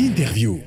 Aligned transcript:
L'interview. 0.00 0.58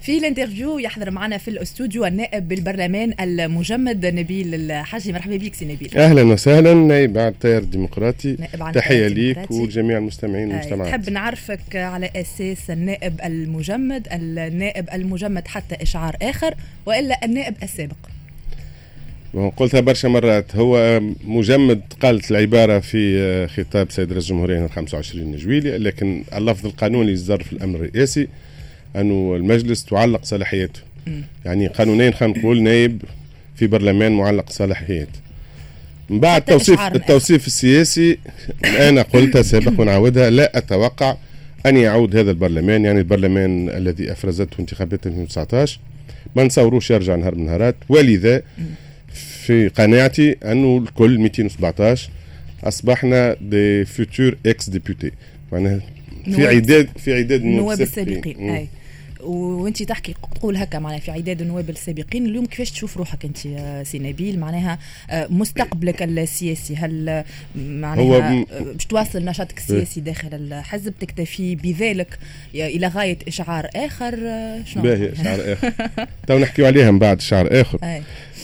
في 0.00 0.18
L'interview 0.18 0.78
يحضر 0.78 1.10
معنا 1.10 1.38
في 1.38 1.48
الاستوديو 1.48 2.06
النائب 2.06 2.48
بالبرلمان 2.48 3.14
المجمد 3.20 4.06
نبيل 4.06 4.54
الحاجي. 4.54 5.12
مرحبا 5.12 5.36
بك 5.36 5.54
سي 5.54 5.64
نبيل. 5.64 5.98
أهلا 5.98 6.22
وسهلا 6.22 6.74
نائب 6.74 7.18
عن 7.18 7.28
التيار 7.28 7.62
الديمقراطي 7.62 8.36
نائب 8.38 8.62
عن 8.62 8.72
تحية 8.72 9.08
ليك. 9.08 9.50
وجميع 9.50 9.98
المستمعين 9.98 10.48
والمستمعات 10.48 10.88
تحب 10.88 11.10
نعرفك 11.10 11.76
على 11.76 12.10
أساس 12.16 12.70
النائب 12.70 13.20
المجمد 13.24 14.08
النائب 14.12 14.88
المجمد 14.92 15.48
حتى 15.48 15.74
إشعار 15.82 16.16
آخر 16.22 16.54
وإلا 16.86 17.24
النائب 17.24 17.54
السابق. 17.62 17.96
قلتها 19.56 19.80
برشا 19.80 20.08
مرات. 20.08 20.56
هو 20.56 21.00
مجمد 21.24 21.80
قالت 22.00 22.30
العبارة 22.30 22.78
في 22.78 23.48
خطاب 23.48 23.90
سيد 23.90 24.12
رئيس 24.12 24.24
الجمهورية 24.24 24.58
يوم 24.58 24.68
25 24.68 25.36
جويلية 25.36 25.76
لكن 25.76 26.24
اللفظ 26.34 26.66
القانوني 26.66 27.12
يصدر 27.12 27.42
في 27.42 27.52
الامر 27.52 27.78
الرئاسي 27.78 28.28
أنه 28.96 29.36
المجلس 29.36 29.84
تعلق 29.84 30.24
صلاحياته. 30.24 30.80
يعني 31.44 31.66
قانونيا 31.66 32.10
خلينا 32.10 32.38
نقول 32.38 32.62
نائب 32.62 33.02
في 33.56 33.66
برلمان 33.66 34.12
معلق 34.12 34.50
صلاحيات 34.50 35.08
من 36.10 36.20
بعد 36.20 36.42
حتى 36.76 36.96
التوصيف 36.96 37.46
السياسي 37.46 38.18
أنا 38.64 39.02
قلتها 39.02 39.42
سابقا 39.42 39.80
ونعودها 39.80 40.30
لا 40.30 40.58
أتوقع 40.58 41.16
أن 41.66 41.76
يعود 41.76 42.16
هذا 42.16 42.30
البرلمان. 42.30 42.84
يعني 42.84 42.98
البرلمان 42.98 43.68
الذي 43.68 44.12
أفرزته 44.12 44.60
انتخابات 44.60 45.06
2019 45.06 45.80
ما 46.36 46.44
نصوروش 46.44 46.90
يرجع 46.90 47.16
نهار 47.16 47.34
من 47.34 47.46
نهارات. 47.46 47.76
ولذا 47.88 48.42
في 49.44 49.68
قناعتي 49.68 50.36
أنه 50.44 50.78
الكل 50.78 51.18
217 51.18 52.10
أصبحنا 52.64 53.36
des 53.40 53.84
futurs 53.84 54.36
ex 54.46 54.70
députés 54.70 55.10
معناها 55.52 55.80
في 56.24 56.46
عداد 56.46 56.88
في 56.98 57.14
عداد 57.14 57.40
النواب 57.40 57.80
السابقين. 57.80 58.68
وانت 59.24 59.82
تحكي 59.82 60.14
تقول 60.34 60.56
هكا 60.56 60.78
معناها 60.78 60.98
في 60.98 61.10
عداد 61.10 61.40
النواب 61.40 61.70
السابقين. 61.70 62.26
اليوم 62.26 62.46
كيفاش 62.46 62.70
تشوف 62.70 62.96
روحك 62.96 63.24
انت 63.24 63.38
سي 63.86 63.98
نبيل؟ 63.98 64.38
معناها 64.38 64.78
آه، 65.10 65.26
مستقبلك 65.30 66.02
السياسي 66.02 66.76
هل 66.76 67.08
آه، 67.08 67.24
معناها 67.56 68.04
هو 68.04 68.14
آه، 68.14 68.44
باش 68.60 68.86
تواصل 68.86 69.24
نشاطك 69.24 69.58
السياسي 69.58 70.00
داخل 70.00 70.28
الحزب 70.32 70.94
تكتفي 71.00 71.54
بذلك 71.54 72.18
إلى 72.54 72.86
غاية 72.86 73.18
إشعار 73.28 73.68
آخر 73.76 74.14
شنو؟ 74.64 74.82
باهي 74.82 75.14
إشعار 75.24 75.52
آخر. 75.52 75.72
تو 76.26 76.38
نحكيو 76.38 76.66
عليها 76.66 76.90
من 76.90 76.98
بعد 76.98 77.20
إشعار 77.20 77.60
آخر. 77.60 77.78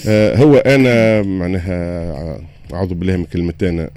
آه 0.08 0.36
هو 0.36 0.56
أنا 0.56 1.22
معناها 1.22 2.40
أعوذ 2.74 2.94
بالله 2.94 3.16
من 3.16 3.24
كلمة 3.24 3.67
أنا 3.67 3.88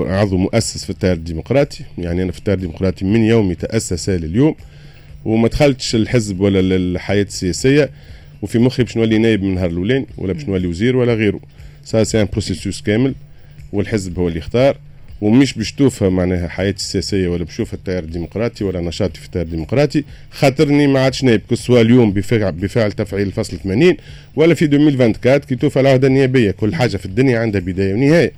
عضو 0.00 0.36
مؤسس 0.36 0.84
في 0.84 0.90
التيار 0.90 1.12
الديمقراطي. 1.12 1.84
يعني 1.98 2.22
أنا 2.22 2.32
في 2.32 2.38
التيار 2.38 2.56
الديمقراطي 2.56 3.04
من 3.04 3.24
يوم 3.24 3.52
تاسس 3.52 4.08
لليوم. 4.08 4.54
وما 5.24 5.48
دخلتش 5.48 5.94
الحزب 5.94 6.40
ولا 6.40 6.60
الحياة 6.76 7.22
السياسية 7.22 7.90
وفي 8.42 8.58
مخي 8.58 8.82
باش 8.82 8.96
نولي 8.96 9.18
نايب 9.18 9.42
من 9.42 9.48
النهار 9.48 9.70
الاولاني 9.70 10.06
ولا 10.18 10.32
باش 10.32 10.44
نولي 10.44 10.66
وزير 10.66 10.96
ولا 10.96 11.14
غيره. 11.14 11.40
ça 11.84 12.04
c'est 12.04 12.20
un 12.20 12.28
processus 12.32 12.82
كامل 12.82 13.14
والحزب 13.72 14.18
هو 14.18 14.28
اللي 14.28 14.38
يختار 14.38 14.76
ومش 15.20 15.54
باش 15.54 15.72
توفى 15.72 16.08
معناها 16.08 16.48
حياتي 16.48 16.76
السياسية 16.78 17.28
ولا 17.28 17.44
باش 17.44 17.54
أشوف 17.54 17.74
التيار 17.74 18.02
الديمقراطي 18.02 18.64
ولا 18.64 18.80
نشاطي 18.80 19.20
في 19.20 19.26
التيار 19.26 19.44
الديمقراطي. 19.44 20.04
خاطرني 20.30 20.86
ما 20.86 21.00
عادش 21.00 21.24
نايب 21.24 21.40
que 21.50 21.60
ce 21.60 21.67
soit 21.67 21.80
اليوم 21.80 22.12
بفعل, 22.12 22.52
بفعل 22.52 22.92
تفعيل 22.92 23.26
الفصل 23.26 23.56
80 23.58 23.96
ولا 24.36 24.54
في 24.54 24.64
2024 24.64 25.38
كي 25.38 25.54
توفى 25.56 25.80
العهدة 25.80 26.08
النيابية. 26.08 26.50
كل 26.50 26.74
حاجة 26.74 26.96
في 26.96 27.06
الدنيا 27.06 27.38
عندها 27.38 27.60
بداية 27.60 27.94
ونهاية. 27.94 28.32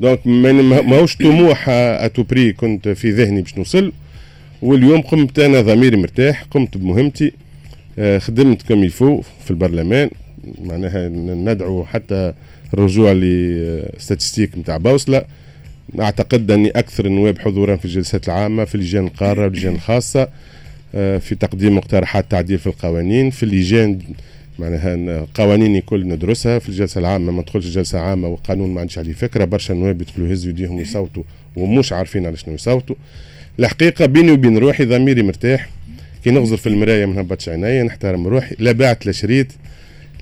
donc 0.00 0.26
ما- 0.26 0.52
ما- 0.52 0.82
ماهوش 0.82 1.16
طموح 1.16 1.68
à 1.68 1.79
tout 1.79 2.22
prix 2.22 2.52
كنت 2.52 2.88
في 2.88 3.10
ذهني 3.10 3.42
باش 3.42 3.58
نوصل. 3.58 3.92
واليوم 4.62 5.00
قمت 5.00 5.38
أنا 5.38 5.60
ضميري 5.60 5.96
مرتاح 5.96 6.44
قمت 6.50 6.76
بمهمتي 6.76 7.32
آه، 7.98 8.18
خدمت 8.18 8.62
comme 8.62 8.84
il 8.84 8.96
faut 8.96 9.20
في 9.44 9.50
البرلمان. 9.50 10.10
معناها 10.64 11.08
ندعو 11.08 11.84
حتى 11.84 12.32
الرجوع 12.74 13.12
les 13.12 13.41
statistiques 13.41 14.58
نتاع 14.58 14.76
بوصلة. 14.76 15.24
أعتقد 16.00 16.50
أني 16.50 16.70
أكثر 16.70 17.06
النواب 17.06 17.38
حضورا 17.38 17.76
في 17.76 17.84
الجلسات 17.84 18.28
العامة 18.28 18.64
في 18.64 18.74
اللجان 18.74 19.06
القارة 19.06 19.44
واللجان 19.44 19.74
الخاصة 19.74 20.28
آه، 20.94 21.18
في 21.18 21.34
تقديم 21.34 21.76
مقترحات 21.76 22.30
تعديل 22.30 22.58
في 22.58 22.66
القوانين 22.66 23.30
في 23.30 23.42
اللجان 23.42 23.98
معناها 24.58 25.26
قوانين 25.34 25.80
كل 25.80 26.08
ندرسها 26.08 26.58
في 26.58 26.68
الجلسة 26.68 26.98
العامة. 26.98 27.32
ما 27.32 27.42
ندخلش 27.42 27.66
جلسة 27.66 27.98
عامة 27.98 28.28
وقانون 28.28 28.74
ما 28.74 28.80
عنديش 28.80 28.98
عليه 28.98 29.12
فكرة 29.12 29.44
برشا 29.44 29.72
نواب 29.72 30.00
يدخلوا 30.00 30.28
يهزوا 30.28 30.50
يديهم 30.50 30.76
ويصوتوا 30.76 31.22
ومش 31.56 31.92
عارفين 31.92 32.26
على 32.26 32.36
شنو 32.36 32.54
يصوتوا. 32.54 32.96
الحقيقة 33.60 34.06
بيني 34.06 34.30
وبين 34.32 34.58
روحي 34.58 34.84
ضميري 34.84 35.22
مرتاح. 35.22 35.68
كي 36.24 36.30
نغزر 36.30 36.56
في 36.56 36.68
المراية 36.68 37.06
ما 37.06 37.14
نهبطش 37.14 37.48
عينيا 37.48 37.82
نحترم 37.82 38.26
روحي. 38.26 38.56
لا 38.58 38.72
بعت 38.72 39.06
لا 39.06 39.12
شريت 39.12 39.52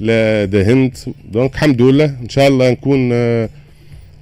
لا 0.00 0.44
دهنت. 0.44 0.96
دونك 1.32 1.54
الحمد 1.54 1.82
لله 1.82 2.04
إن 2.04 2.28
شاء 2.28 2.48
الله 2.48 2.70
نكون 2.70 3.10
آه، 3.12 3.48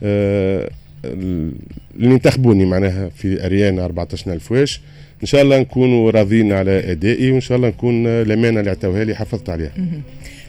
آه، 0.03 0.71
ال- 1.05 1.53
اللي 1.97 2.11
ينتخبوني 2.11 2.65
معناها 2.65 3.09
في 3.17 3.47
أريان 3.47 3.79
14000 3.79 4.53
واش. 4.53 4.81
إن 5.23 5.27
شاء 5.27 5.43
الله 5.43 5.59
نكونوا 5.59 6.11
راضيين 6.11 6.53
على 6.53 6.91
أدائي 6.93 7.31
وإن 7.31 7.41
شاء 7.41 7.57
الله 7.57 7.69
نكون 7.69 8.07
آه، 8.07 8.23
الامانه 8.23 8.61
اللي 8.61 8.71
عطاوها 8.71 9.05
لي 9.05 9.15
حافظت 9.15 9.51
عليها. 9.51 9.73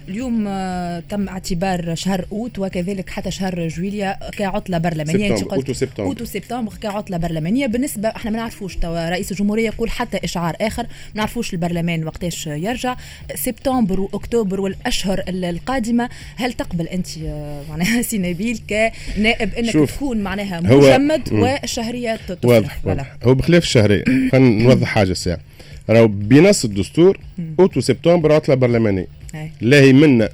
اليوم 0.10 0.46
آه، 0.48 1.04
تم 1.10 1.30
اعتبار 1.30 1.96
شهر 1.96 2.26
أوت 2.32 2.60
وكذلك 2.60 3.10
حتى 3.10 3.32
شهر 3.32 3.68
جويليا 3.68 4.18
كعطلة 4.38 4.78
برلمانية. 4.78 5.28
انت 5.30 5.38
سبتمبر 5.40 5.56
قلت 5.56 5.68
أوت 5.68 5.74
وسبتمبر 5.74 6.10
أوت 6.10 6.22
وسبتمبر 6.22 6.74
كعطلة 6.82 7.18
برلمانية. 7.18 7.66
بالنسبة 7.68 8.10
إحنا 8.10 8.32
ما 8.32 8.38
نعرفوش 8.38 8.76
توا 8.76 9.10
رئيس 9.10 9.32
الجمهورية 9.32 9.66
يقول 9.66 9.90
حتى 9.90 10.20
إشعار 10.24 10.56
آخر 10.62 10.84
ما 10.84 10.90
نعرفوش 11.16 11.54
البرلمان 11.54 12.04
وقتاش 12.08 12.48
يرجع. 12.48 12.96
سبتمبر 13.36 14.00
وأكتوبر 14.00 14.62
والأشهر 14.62 15.24
ال- 15.30 15.46
القادمة 15.46 16.10
هل 16.36 16.54
تقبل 16.54 16.88
أنت 16.88 17.08
آه، 17.26 17.62
معناها 17.70 18.02
سي 18.10 18.18
نبيل 18.18 18.60
كنائب 18.70 19.54
إنك 19.54 19.72
شوف، 19.72 19.96
تكون 19.96 20.18
معناها 20.18 20.60
مجمد 20.62 21.24
تصرف 22.28 22.46
واضح 22.46 22.78
واضح. 22.86 23.16
هو 23.24 23.34
بخلاف 23.36 23.64
الشهريه 23.64 24.04
خلينا 24.32 24.64
نوضح 24.64 24.88
حاجة 24.88 25.12
الساعة 25.12 25.40
راهو 25.90 26.08
بنص 26.08 26.66
الدستور 26.66 27.20
أوت 27.60 27.82
وسبتمبر 27.82 28.32
عطلة 28.34 28.56
برلمانية. 28.56 29.08
أي. 29.36 29.52
لا 29.62 29.82
هي 29.82 29.94
منا 29.94 30.30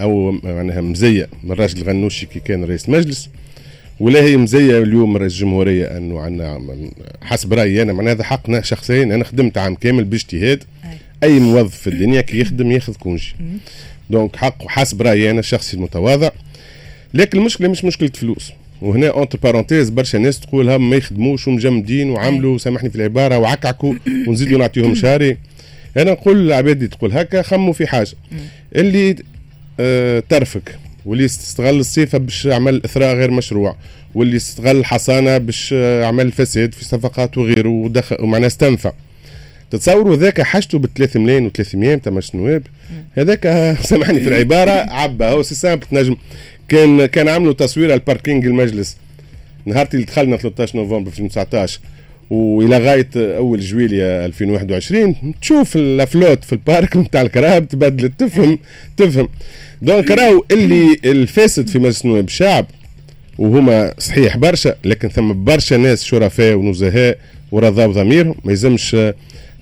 أو 0.00 0.30
معناها 0.30 0.80
مزية. 0.80 1.28
من 1.44 1.52
راشد 1.52 1.82
الغنوشي 1.82 2.26
كي 2.26 2.40
كان 2.40 2.64
رئيس 2.64 2.88
مجلس 2.88 3.28
ولا 4.00 4.20
هي 4.20 4.36
مزية 4.36 4.78
اليوم 4.82 5.12
من 5.12 5.16
رئيس 5.16 5.32
الجمهوريه 5.32 5.96
أنه 5.96 6.20
عندنا 6.20 6.60
حسب 7.22 7.52
رأيي 7.52 7.82
أنا 7.82 7.92
معناها 7.92 8.14
هذا 8.14 8.24
حقنا 8.24 8.62
شخصيا. 8.62 9.02
أنا 9.02 9.24
خدمت 9.24 9.58
عام 9.58 9.74
كامل 9.74 10.04
باجتهاد. 10.04 10.64
أي. 10.84 11.28
أي 11.28 11.38
موظف 11.38 11.76
في 11.76 11.86
الدنيا 11.86 12.20
كي 12.20 12.40
يخدم 12.40 12.70
ياخذ 12.70 12.94
congé. 12.94 13.34
donc 14.10 14.36
حقه 14.36 14.68
حسب 14.68 15.02
رأيي 15.02 15.30
أنا 15.30 15.40
الشخصي 15.40 15.76
المتواضع. 15.76 16.30
لكن 17.14 17.38
المشكلة 17.38 17.68
مش 17.68 17.84
مشكلة 17.84 18.10
فلوس. 18.14 18.52
وهنا 18.82 19.08
entre 19.08 19.38
parenthèses 19.42 19.90
برشا 19.90 20.16
ناس 20.16 20.40
تقول 20.40 20.70
هم 20.70 20.90
ما 20.90 20.96
يخدموش 20.96 21.48
ومجمدين 21.48 22.10
وعملوا 22.10 22.58
سامحني 22.58 22.90
في 22.90 22.96
العبارة 22.96 23.38
وعكعكوا 23.38 23.94
ونزيدوا 24.28 24.58
نعطيهم 24.58 24.94
شهري 24.94 25.36
أنا 25.96 26.12
نقول 26.12 26.36
للعباد 26.36 26.76
اللي 26.76 26.88
تقول 26.88 27.12
هكا 27.12 27.42
خموا 27.42 27.72
في 27.72 27.86
حاجة. 27.86 28.12
اللي 28.76 29.16
آه 29.80 30.22
trafique 30.28 30.78
واللي 31.04 31.24
يستغل 31.24 31.80
الصيفه 31.80 32.18
باش 32.18 32.44
يعمل 32.44 32.82
إثراء 32.84 33.14
غير 33.16 33.30
مشروع 33.30 33.76
واللي 34.14 34.36
يستغل 34.36 34.76
الحصانة 34.76 35.38
باش 35.38 35.70
آه، 35.72 36.02
يعمل 36.02 36.32
فساد 36.32 36.74
في 36.74 36.84
صفقات 36.84 37.38
وغيره 37.38 37.68
ودخل 37.68 38.16
ومعناه 38.20 38.46
استنفع. 38.46 38.92
تتصوروا 39.70 40.16
ذاك 40.16 40.42
حاجته 40.42 40.78
ب 40.78 40.86
3 40.96 41.20
ملايين 41.20 41.50
و300 41.50 42.02
تاع 42.02 42.12
مش 42.12 42.34
نواب 42.34 42.62
هذاك 43.12 43.46
آه، 43.46 43.74
سامحني 43.90 44.20
في 44.20 44.28
العبارة 44.28 44.70
عبا 44.70 45.28
هو 45.30 45.42
c'est 45.42 45.54
simple 45.54 45.86
تنجم. 45.90 46.16
كان 46.68 47.06
كان 47.06 47.28
عملوا 47.28 47.52
تصوير 47.52 47.86
على 47.90 48.00
ال 48.00 48.06
parking 48.06 48.46
المجلس. 48.46 48.96
نهار 49.66 49.88
اللي 49.94 50.04
دخلنا 50.04 50.36
13 50.36 50.76
نوفمبر 50.78 51.10
2019 51.10 51.80
وإلى 52.30 52.78
غاية 52.78 53.08
أول 53.16 53.60
جويليا 53.60 54.26
2021 54.26 55.14
تشوف 55.40 55.76
la 55.76 55.93
flotte 55.93 56.44
في 56.44 56.52
ال 56.52 56.61
parc 56.61 56.96
نتاع 57.06 57.22
الكراهب 57.22 57.68
تبدلت 57.68 58.20
تفهم 58.20 58.58
تفهم. 58.96 59.28
donc 59.82 60.10
راهو 60.10 60.44
اللي 60.50 60.96
الفاسد 61.04 61.68
في 61.68 61.78
مجلس 61.78 62.06
نواب 62.06 62.24
الشعب 62.24 62.66
وثما 63.38 63.94
صحيح 63.98 64.36
برشا 64.36 64.74
لكن 64.84 65.08
ثم 65.08 65.44
برشا 65.44 65.74
ناس 65.74 66.04
شرفاء 66.04 66.54
ونزهاء 66.54 67.18
ورضاو 67.52 67.92
ضميرهم 67.92 68.34
ما 68.44 68.52
يلزمش 68.52 68.94
آه، 68.94 69.14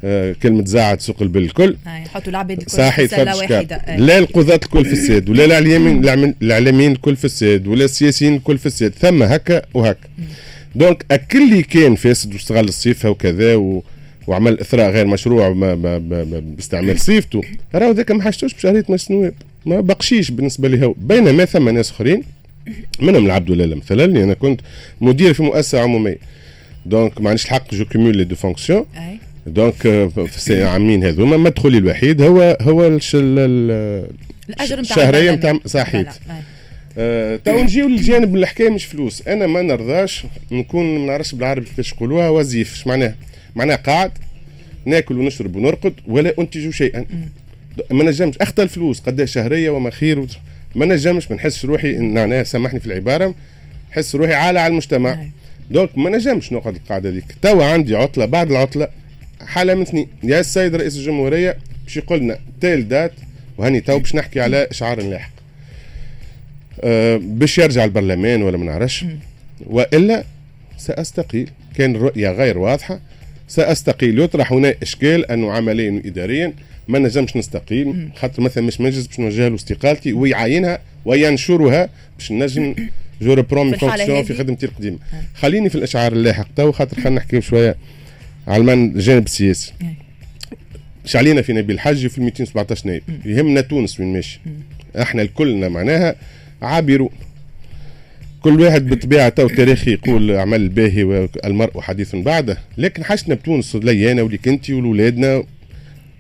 آه، 0.05 0.35
كلمة 0.43 0.65
زاعة 0.65 0.95
تسوق 0.95 1.23
البل 1.23 1.43
الكل. 1.43 1.77
أي، 1.87 2.05
حطوا 2.05 2.31
العباد 2.31 2.59
الكل 2.59 2.71
صحيح 2.71 3.07
شكال. 3.07 3.73
أي. 3.73 3.97
لا 3.97 4.19
القضاة 4.19 4.55
الكل 4.55 4.85
فاسدة 4.85 5.31
ولا 5.31 5.45
الاعلاميين 5.45 6.35
الاعلاميين 6.43 6.93
الكل 6.93 7.17
فاسدة 7.17 7.67
ولا 7.67 7.85
السياسيين 7.85 8.35
الكل 8.35 8.59
في 8.59 8.67
الساد 8.67 8.93
ثم 9.01 9.23
هكا 9.23 9.63
وهكا. 9.75 10.09
donc 10.75 11.07
الكل 11.13 11.43
اللي 11.43 11.63
كان 11.63 11.95
فاسد 11.95 12.35
واستغل 12.35 12.65
الصفة 12.65 13.11
وكذا 13.11 13.55
و... 13.55 13.83
وعمل 14.27 14.61
إثراء 14.61 14.91
غير 14.91 15.07
مشروع 15.07 15.53
ما 15.53 15.75
ما 15.75 15.99
ما 15.99 16.25
ما 16.25 16.39
باستعمال 16.39 17.01
صفته. 17.01 17.41
راهو 17.75 17.91
ذاك 17.91 18.11
ما 18.11 18.23
حاجتوش 18.23 18.55
بشهريه 18.55 18.85
مجلس 18.89 19.11
النواب 19.11 19.35
ما 19.67 19.81
بقشيش 19.81 20.31
بالنسبة 20.31 20.69
لي 20.69 20.87
هو. 20.87 20.95
بينما 20.99 21.45
ثم 21.45 21.69
ناس 21.69 21.91
أخرين 21.91 22.23
منهم 23.01 23.27
العبد 23.27 23.51
الله 23.51 23.77
مثلا 23.77 24.05
اللي 24.05 24.25
أنا 24.25 24.35
كنت 24.35 24.61
مدير 25.01 25.35
في 25.35 25.43
مؤسسة 25.43 25.81
عمومية. 25.81 26.19
donc 26.87 27.21
ما 27.21 27.29
عنديش 27.31 27.45
الحق 27.45 27.75
je 27.75 27.85
cumule 27.85 28.17
les 28.17 28.25
deux 28.25 28.35
fonctions. 28.35 28.85
donc 29.47 29.75
في 29.77 30.51
العامين 30.51 31.05
هذوما 31.05 31.37
مدخولي 31.37 31.79
الوحيد 31.79 32.23
هو 32.23 32.57
هو 32.61 32.87
الأجر 32.87 34.81
نتاع 34.81 34.81
الشهرية 34.81 35.33
نتاع 35.33 35.59
صحيت. 35.67 36.09
آه 36.99 37.37
تو 37.37 37.63
نجيو 37.63 37.89
للجانب 37.89 38.37
الحكاية 38.37 38.71
مش 38.71 38.85
فلوس. 38.85 39.29
أنا 39.29 39.47
ما 39.47 39.63
نرضاش 39.63 40.25
نكون 40.51 40.99
ما 40.99 41.07
نعرفش 41.07 41.35
بالعربي 41.35 41.67
كيفاش 41.67 41.93
يقولوها 41.93 42.29
oisif. 42.29 42.73
اش 42.73 42.87
معناها؟ 42.87 43.15
معناها 43.57 43.77
قاعد 43.77 44.11
ناكل 44.85 45.19
ونشرب 45.19 45.57
ونرقد 45.57 45.95
ولا 46.07 46.35
انتج 46.39 46.71
شيئا. 46.71 47.05
ما 47.91 48.05
نجمش. 48.05 48.39
اخطى 48.39 48.63
الفلوس 48.63 49.01
قداش 49.01 49.33
شهرية 49.33 49.71
وما 49.71 49.91
خير 49.91 50.27
ما 50.75 50.87
نجمش 50.87 51.31
ما 51.31 51.37
نحسش 51.37 51.65
روحي 51.65 51.99
معناها 51.99 52.43
سامحني 52.43 52.81
في 52.81 52.87
العبارة 52.87 53.35
نحس 53.91 54.15
روحي 54.15 54.35
عالة 54.35 54.61
على 54.61 54.71
المجتمع. 54.71 55.15
نعم. 55.15 55.31
donc 55.71 55.99
ما 55.99 56.11
نجمش 56.11 56.53
نقعد 56.53 56.75
القاعدة 56.75 57.11
هذيك 57.11 57.25
توا 57.43 57.65
عندي 57.65 57.97
عطلة 57.97 58.25
بعد 58.25 58.51
العطلة 58.51 58.89
حالة 59.47 59.75
من 59.75 59.83
اثنين. 59.83 60.09
يا 60.23 60.41
السيد 60.41 60.75
رئيس 60.75 60.97
الجمهورية 60.97 61.57
باش 61.85 61.97
يقول 61.97 62.19
لنا 62.19 62.39
telle 62.61 62.89
date 62.89 63.13
وهني 63.59 63.81
تو 63.81 63.99
باش 63.99 64.15
نحكي 64.15 64.41
على 64.41 64.69
اشعار 64.71 65.03
لاحق 65.03 65.34
باش 67.19 67.59
يرجع 67.59 67.85
البرلمان 67.85 68.43
ولا 68.43 68.57
ما 68.57 68.65
نعرفش. 68.65 69.05
وإلا 69.67 70.25
سأستقيل 70.79 71.51
كان 71.77 71.97
الرؤيه 71.97 72.31
غير 72.31 72.59
واضحة. 72.59 73.01
سأستقيل 73.49 74.21
يطرح 74.21 74.53
هنا 74.53 74.75
إشكال 74.83 75.31
أنه 75.31 75.53
عمليا 75.53 75.91
واداريا 75.91 76.53
ما 76.89 76.99
نجمش 76.99 77.37
نستقيل. 77.37 78.09
خاطر 78.17 78.43
مثلا 78.43 78.65
مش 78.65 78.81
مجلس 78.81 79.07
باش 79.07 79.21
نوجه 79.21 79.49
له 79.49 79.55
استقالتي 79.55 80.13
ويعينها 80.13 80.79
وينشرها 81.05 81.89
باش 82.19 82.33
نجم 82.33 82.75
je 83.23 83.33
reprends 83.33 83.71
mes 83.71 83.79
fonctions 83.79 84.23
في 84.23 84.35
خدمتي 84.35 84.67
القديمة. 84.67 84.99
خليني 85.35 85.69
في 85.69 85.75
الأشعار 85.75 86.13
اللاحق 86.13 86.49
تو 86.57 86.73
خاطر 86.73 86.97
خلينا 86.97 87.17
نحكيو 87.17 87.41
شوية 87.41 87.77
على 88.47 88.75
الجانب 88.75 89.27
السياسي. 89.27 89.73
إيش 91.05 91.17
علينا 91.17 91.43
في 91.43 91.53
نبيل 91.53 91.77
الحج 91.77 92.07
في 92.07 92.21
217 92.21 92.89
نائب 92.89 93.03
يهمنا 93.25 93.61
تونس 93.61 94.01
وين 94.01 94.13
ماشي. 94.13 94.41
إحنا 95.03 95.23
الكلنا 95.23 95.69
معناها 95.69 96.17
عابرون 96.65 97.11
كل 98.41 98.61
واحد 98.61 98.89
بطبيعته 98.89 99.49
تاريخي 99.49 99.93
يقول 99.93 100.31
عمل 100.31 100.61
الباهي 100.61 101.05
والمرء 101.05 101.81
حديث 101.81 102.17
بعده. 102.17 102.59
لكن 102.79 103.05
حاشتنا 103.05 103.35
بتونس 103.35 103.77
لي 103.77 104.13
أنا 104.13 104.23
وليك 104.23 104.49
انت 104.49 104.71
ولولادنا. 104.71 105.43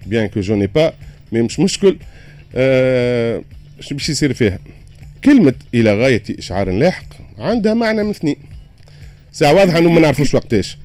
bien 0.06 0.26
que 0.26 0.40
je 0.40 0.54
n'ai 0.54 0.66
pas 0.66 0.92
mais 1.32 1.42
مش 1.42 1.60
مشكل. 1.60 1.96
آه 2.54 3.42
شو 3.80 3.94
باش 3.94 4.08
يصير 4.08 4.32
فيها؟ 4.32 4.58
كلمة 5.24 5.54
إلى 5.74 5.94
غاية 5.94 6.22
إشعار 6.38 6.70
لاحق 6.70 7.04
عندها 7.38 7.74
معنى 7.74 8.02
من 8.02 8.10
اثنين 8.10 8.36
ساعة 9.32 9.54
واضحة 9.54 9.78
أنه 9.78 9.90
ما 9.90 10.00
نعرفوش 10.00 10.34
وقتاش. 10.34 10.78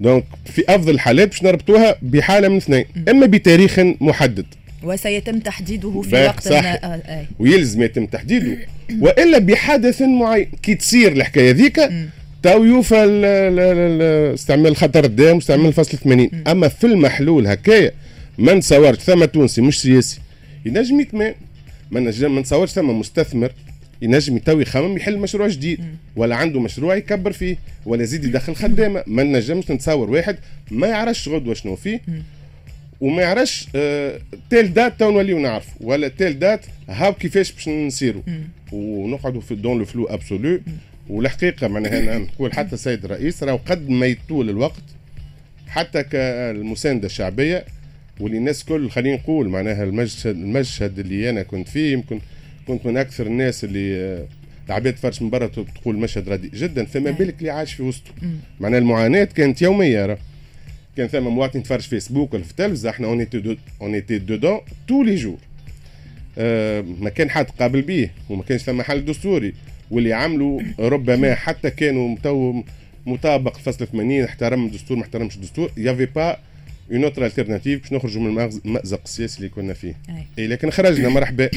donc 0.00 0.24
في 0.44 0.64
أفضل 0.68 0.94
الحالات 0.94 1.28
باش 1.28 1.42
نربطوها 1.42 1.96
بحالة 2.02 2.48
من 2.48 2.56
اثنين 2.56 2.84
إما 3.08 3.26
بتاريخ 3.26 3.80
محدد. 4.00 4.46
وسيتم 4.82 5.38
تحديده 5.38 6.00
في 6.02 6.24
وقت 6.24 6.48
صح. 6.48 6.64
آه 6.64 7.26
ويلزم 7.38 7.82
يتم 7.82 8.06
تحديده. 8.06 8.58
وإلا 9.00 9.38
بحدث 9.38 10.02
معين 10.02 10.48
كي 10.62 10.74
تصير 10.74 11.12
الحكاية 11.12 11.50
ذيك 11.50 11.80
تو 12.42 12.64
يوفى 12.64 13.04
استعمال 14.34 14.76
خطر 14.76 15.04
داهم 15.04 15.34
واستعمال 15.36 15.66
الفصل 15.66 15.98
80 15.98 16.30
أما 16.46 16.68
في 16.68 16.86
المحلول 16.86 17.46
هكايا 17.46 17.92
ما 18.38 18.54
نتصورش 18.54 18.98
ثم 18.98 19.24
تونسي 19.24 19.60
مش 19.60 19.82
سياسي. 19.82 20.20
ينجم 20.66 21.00
يتمان 21.00 21.34
ما 21.90 22.00
نجم 22.00 22.34
ما 22.34 22.40
نتصورش 22.40 22.70
ثم 22.70 22.98
مستثمر. 22.98 23.52
ينجم 24.02 24.36
يتوي 24.36 24.62
يخمم 24.62 24.96
يحل 24.96 25.18
مشروع 25.18 25.48
جديد. 25.48 25.80
ولا 26.16 26.36
عنده 26.36 26.60
مشروع 26.60 26.96
يكبر 26.96 27.32
فيه 27.32 27.56
ولا 27.86 28.02
يزيد 28.02 28.24
يدخل 28.24 28.54
خدامة. 28.54 29.04
ما 29.06 29.22
نجمش 29.22 29.70
نتصور 29.70 30.10
واحد 30.10 30.36
ما 30.70 30.86
يعرفش 30.86 31.28
غدوة 31.28 31.54
شنو 31.54 31.76
فيه. 31.76 32.00
وما 33.00 33.22
يعرفش 33.22 33.68
آه 33.74 34.20
telle 34.50 34.74
date 34.74 34.98
تو 34.98 35.10
نوليو 35.10 35.38
نعرف 35.38 35.66
ولا 35.80 36.08
telle 36.08 36.38
date 36.38 36.66
هاو 36.88 37.12
كيفاش 37.12 37.52
باش 37.52 37.68
نسيروا 37.68 38.22
ونقعدوا 38.72 39.40
في 39.40 39.54
dans 39.54 39.78
le 39.78 39.84
flou 39.84 40.04
absolu 40.06 40.60
والحقيقة 41.08 41.68
معناها 41.68 41.98
أنا 41.98 42.18
نقول 42.18 42.52
حتى 42.52 42.72
السيد 42.74 43.04
الرئيس 43.04 43.42
راهو 43.42 43.56
قد 43.66 43.88
ما 43.88 44.06
يطول 44.06 44.50
الوقت 44.50 44.82
حتى 45.68 46.02
كالمساندة 46.02 47.06
الشعبية 47.06 47.64
واللي 48.20 48.38
الناس 48.38 48.64
كل 48.64 48.90
خلينا 48.90 49.16
نقول 49.16 49.48
معناها 49.48 49.84
المشهد 49.84 50.36
المشهد 50.36 50.98
اللي 50.98 51.30
أنا 51.30 51.42
كنت 51.42 51.68
فيه 51.68 51.92
يمكن 51.92 52.20
كنت 52.66 52.86
من 52.86 52.96
أكثر 52.96 53.26
الناس 53.26 53.64
اللي 53.64 53.96
آه، 53.96 54.26
العباد 54.66 54.94
تفرج 54.94 55.22
من 55.22 55.30
برا 55.30 55.46
تقول 55.46 55.96
مشهد 55.96 56.28
رديء 56.28 56.50
جدا 56.50 56.84
فما 56.84 57.10
بالك 57.10 57.38
اللي 57.38 57.50
عايش 57.50 57.72
في 57.72 57.82
وسطه. 57.82 58.10
معناها 58.60 58.78
المعاناة 58.78 59.24
كانت 59.24 59.62
يومية 59.62 60.06
راه. 60.06 60.18
كان 60.96 61.06
ثم 61.06 61.22
مواطن 61.22 61.58
يتفرج 61.58 61.80
فيسبوك 61.80 62.34
ولا 62.34 62.42
في 62.42 62.50
التلفزة 62.50 62.90
إحنا 62.90 63.06
on 63.06 63.20
était 63.20 63.56
on 63.82 63.94
était 63.94 64.18
dedans 64.18 64.60
tous 64.88 65.02
les 65.02 65.14
jours 65.14 65.38
ما 67.00 67.10
كان 67.14 67.30
حد 67.30 67.46
قابل 67.50 67.82
به 67.82 68.10
وما 68.30 68.42
كانش 68.42 68.62
ثم 68.62 68.82
حل 68.82 69.04
دستوري. 69.04 69.54
واللي 69.90 70.12
عملوا 70.12 70.60
ربما 70.78 71.34
حتى 71.34 71.70
كانوا 71.70 72.16
تو 72.22 72.62
مطابق 73.06 73.56
الفصل 73.56 73.86
80 73.86 74.24
احترم 74.24 74.66
الدستور 74.66 74.96
ما 74.96 75.02
احترمش 75.02 75.36
الدستور. 75.36 75.70
y 75.76 75.81
avait 75.81 76.06
pas 76.06 76.36
une 76.92 77.04
autre 77.04 77.26
alternative 77.26 77.82
باش 77.82 77.92
نخرجوا 77.92 78.22
من 78.22 78.50
المأزق 78.64 79.00
السياسي 79.04 79.38
اللي 79.38 79.48
كنا 79.48 79.74
فيه. 79.74 79.94
أي. 80.38 80.46
لكن 80.46 80.70
خرجنا 80.70 81.08
مرحبا. 81.08 81.50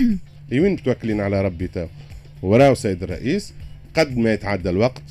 اي 0.52 0.60
وين 0.60 0.72
متوكلين 0.72 1.22
على 1.22 1.42
ربي 1.42 1.68
تو؟ 1.68 1.88
وراو 2.42 2.76
سيد 2.76 3.04
الرئيس 3.04 3.54
قد 3.96 4.18
ما 4.18 4.34
يتعدى 4.34 4.70
الوقت 4.70 5.04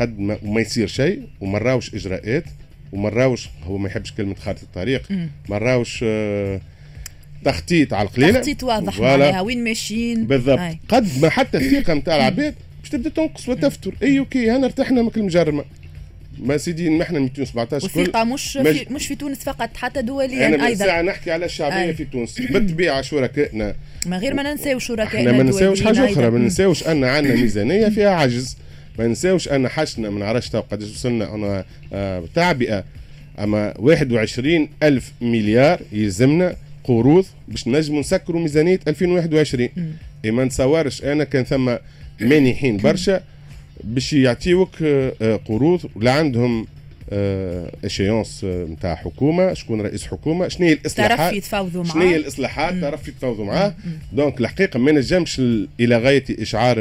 قد 0.00 0.18
ما, 0.18 0.38
ما 0.42 0.60
يصير 0.60 0.86
شيء 0.86 1.22
وما 1.40 1.58
راوش 1.58 1.94
إجراءات. 1.94 2.44
وما 2.92 3.08
راوش 3.08 3.48
هو 3.64 3.78
ما 3.78 3.88
يحبش 3.88 4.12
كلمة 4.12 4.34
خارطة 4.34 4.62
الطريق. 4.62 5.02
ما 5.48 5.58
راوش 5.58 6.00
آه 6.02 6.60
تخطيط 7.44 7.94
على 7.94 8.08
القليلة. 8.08 8.38
تخطيط 8.38 8.64
واضح 8.64 9.00
معناها 9.00 9.40
وين 9.40 9.64
ماشيين. 9.64 10.26
بالضبط. 10.26 10.60
قد 10.88 11.08
ما 11.22 11.28
حتى 11.28 11.58
الثقة 11.58 11.94
نتاع 11.94 12.16
العباد 12.16 12.54
باش 12.80 12.90
تبدأ 12.90 13.10
تنقص 13.10 13.48
وتفتر. 13.48 13.94
إي 14.02 14.18
OK 14.18 14.56
انا 14.56 14.66
ارتحنا 14.66 15.02
من 15.02 15.10
المجرمة. 15.16 15.64
ما 16.38 16.56
سيدي 16.56 16.90
ما 16.90 17.02
إحنا 17.02 17.18
217 17.18 17.86
الثقة 17.86 18.24
مش 18.24 18.56
مج... 18.56 18.76
في 18.76 18.94
مش 18.94 19.06
في 19.06 19.14
تونس 19.14 19.38
فقط 19.38 19.76
حتى 19.76 20.02
دوليا 20.02 20.46
أنا 20.46 20.66
أيضا. 20.66 20.84
أنا 20.84 21.02
نحكي 21.02 21.30
على 21.30 21.44
الشعبية 21.44 21.82
أي. 21.82 21.94
في 21.94 22.04
تونس. 22.04 22.40
بالطبيعة 22.40 23.02
شركائنا. 23.02 23.74
ما 24.06 24.18
غير 24.18 24.34
ما 24.34 24.42
ننساوش 24.42 24.86
شركائنا 24.86 25.32
ما 25.32 25.42
ننساوش 25.42 25.82
حاجة 25.82 26.12
أخرى. 26.12 26.30
ما 26.30 26.38
ننساوش 26.38 26.86
أن 26.86 27.04
عندنا 27.04 27.34
ميزانية 27.34 27.88
فيها 27.88 28.10
عجز. 28.10 28.56
ما 28.98 29.06
ننساوش 29.06 29.48
أن 29.48 29.68
حاشتنا 29.68 30.10
ما 30.10 30.20
نعرفش 30.20 30.56
قداش 30.56 30.90
وصلنا 30.90 31.34
أنا 31.34 31.64
آه 31.92 32.24
تعبئة. 32.34 32.84
أما 33.38 33.74
21 33.78 34.68
ألف 34.82 35.12
مليار 35.20 35.80
يلزمنا 35.92 36.56
قروض 36.84 37.26
باش 37.48 37.68
نجموا 37.68 38.00
نسكروا 38.00 38.40
ميزانية 38.40 38.80
2021 38.88 39.68
اي 40.24 40.30
ما 40.30 40.44
نتصورش 40.44 41.04
أنا 41.04 41.24
كان 41.24 41.44
ثم 41.44 41.76
مانحين 42.20 42.76
برشا 42.76 43.20
باش 43.84 44.12
يعطيوك 44.12 44.82
آه، 44.82 45.12
آه، 45.22 45.36
قروض 45.36 45.80
ولا 45.96 46.12
عندهم 46.12 46.66
échéance 47.84 48.44
نتاع 48.44 48.94
حكومة 48.94 49.54
شكون 49.54 49.80
رئيس 49.80 50.06
حكومة 50.06 50.48
شنو 50.48 50.66
هي 50.66 50.72
الإصلاحات 50.72 51.18
تعرف 51.18 51.34
يتفاوضوا 51.34 51.84
معاه. 51.84 51.92
شنو 51.92 52.02
هي 52.02 52.16
الاصلاحات 52.16 52.74
تعرف 52.74 53.08
يتفاوضوا 53.08 53.44
معاه. 53.44 53.74
donc 54.12 54.40
الحقيقة 54.40 54.78
ما 54.78 54.92
نجمش 54.92 55.40
إلى 55.80 55.98
غاية 55.98 56.24
إشعار 56.30 56.76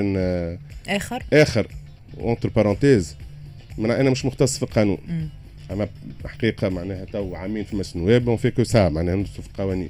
آخر. 0.87 1.23
آخر. 1.33 1.67
entre 2.19 2.49
parenthèses 2.49 3.15
أنا 3.79 4.09
مش 4.09 4.25
مختص 4.25 4.57
في 4.57 4.63
القانون. 4.63 4.97
أما 5.71 5.87
حقيقة 6.25 6.69
معناها 6.69 7.05
تو 7.05 7.35
عامين 7.35 7.63
في 7.63 7.75
مجلس 7.75 7.95
النواب 7.95 8.29
on 8.29 8.37
a 8.37 8.42
vécu 8.42 8.63
ça 8.63 8.89
معناها 8.89 9.15
ندرسوا 9.15 9.43
في 9.43 9.49
القوانين. 9.49 9.89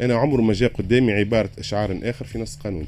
أنا 0.00 0.14
عمره 0.14 0.42
ما 0.42 0.52
جاء 0.52 0.72
قدامي 0.72 1.12
عبارة 1.12 1.50
أشعار 1.58 1.98
آخر 2.02 2.24
في 2.24 2.38
نص 2.38 2.56
قانوني. 2.56 2.86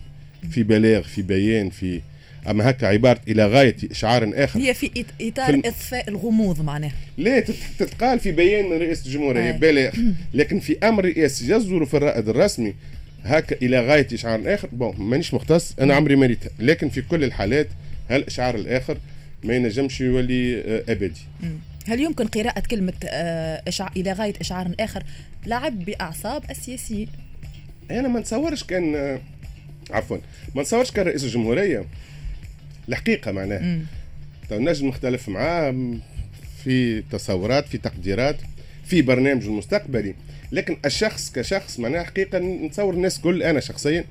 في 0.51 0.63
بلاغ 0.63 1.03
في 1.03 1.23
بيان 1.23 1.71
في 1.71 2.01
أما 2.49 2.71
هكا 2.71 2.87
عبارة 2.87 3.21
إلى 3.29 3.47
غاية 3.47 3.77
أشعار 3.91 4.31
آخر. 4.35 4.61
هي 4.61 4.75
في 4.75 5.05
إطار 5.21 5.61
في 5.61 5.69
إطفاء 5.69 6.09
الغموض 6.09 6.61
معناها. 6.61 6.93
لا 7.19 7.41
تتقال 7.79 8.21
في 8.21 8.33
بيان 8.33 8.71
من 8.71 8.79
رئيس 8.79 9.07
الجمهورية 9.07 9.51
بلاغ. 9.51 9.93
لكن 10.35 10.61
في 10.61 10.79
أمر 10.79 11.05
رئاسي 11.05 11.53
يصدر 11.53 11.85
في 11.85 11.97
الرائد 11.97 12.29
الرسمي 12.29 12.75
هكا 13.25 13.57
إلى 13.63 13.87
غاية 13.87 14.07
أشعار 14.13 14.55
آخر. 14.55 14.69
بون 14.73 14.95
مانيش 14.99 15.35
مختص 15.35 15.75
أنا 15.81 15.95
عمري 15.95 16.17
مريتها 16.17 16.51
لكن 16.59 16.89
في 16.89 17.03
كل 17.03 17.25
الحالات 17.25 17.69
هالاشعار 18.11 18.55
الآخر 18.55 18.99
ما 19.45 19.57
ينجمش 19.57 20.01
يولي 20.01 20.61
آه، 20.61 20.85
أبدي؟ 20.89 21.21
هل 21.87 22.01
يمكن 22.01 22.27
قراءة 22.27 22.61
كلمة 22.61 22.93
آه، 23.05 23.63
إشع... 23.69 23.89
إلى 23.97 24.13
غاية 24.13 24.35
إشعار 24.41 24.75
آخر 24.81 25.03
لعب 25.47 25.85
بأعصاب 25.85 26.51
السياسيين؟ 26.51 27.09
أنا 27.91 28.09
ما 28.09 28.21
نتصورش 28.21 28.65
كان 28.65 28.95
آه، 28.95 29.21
عفوا 29.91 30.19
ما 30.55 30.63
نتصورش 30.63 30.91
كان 30.91 31.07
رئيس 31.07 31.25
الجمهورية 31.25 31.85
الحقيقة 32.89 33.33
معناها. 33.33 33.79
نجم 34.53 34.89
نختلف 34.89 35.29
معاه 35.29 35.95
في 36.65 37.03
تصورات 37.03 37.69
في 37.69 37.79
تقديرات 37.79 38.37
في 38.85 39.03
برنامج 39.03 39.45
المستقبلي. 39.45 40.15
لكن 40.53 40.77
الشخص 40.85 41.33
كشخص 41.33 41.81
معناها 41.81 42.05
حقيقة 42.05 42.39
نتصور 42.39 42.95
الناس 42.95 43.21
كل 43.21 43.43
أنا 43.43 43.61
شخصيا 43.61 44.05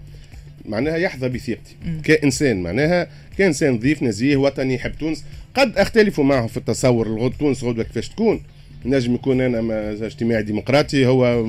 معناها 0.66 0.96
يحظى 0.96 1.30
بثقتي. 1.30 1.75
كإنسان 2.04 2.63
معناها 2.63 3.08
كإنسان 3.38 3.74
نظيف 3.74 4.04
نزيه 4.04 4.36
وطني 4.36 4.74
يحب 4.74 4.92
تونس. 5.00 5.24
قد 5.56 5.78
أختلف 5.78 6.20
معه 6.20 6.48
في 6.48 6.58
التصور 6.58 7.08
الغد 7.08 7.34
تونس 7.39 7.63
غدوة 7.63 7.84
كيفاش 7.84 8.10
تكون. 8.10 8.42
نجم 8.86 9.13
يكون 9.16 9.42
أنا 9.42 9.92
اجتماعي 9.92 10.44
ديمقراطي 10.44 11.06
هو 11.06 11.44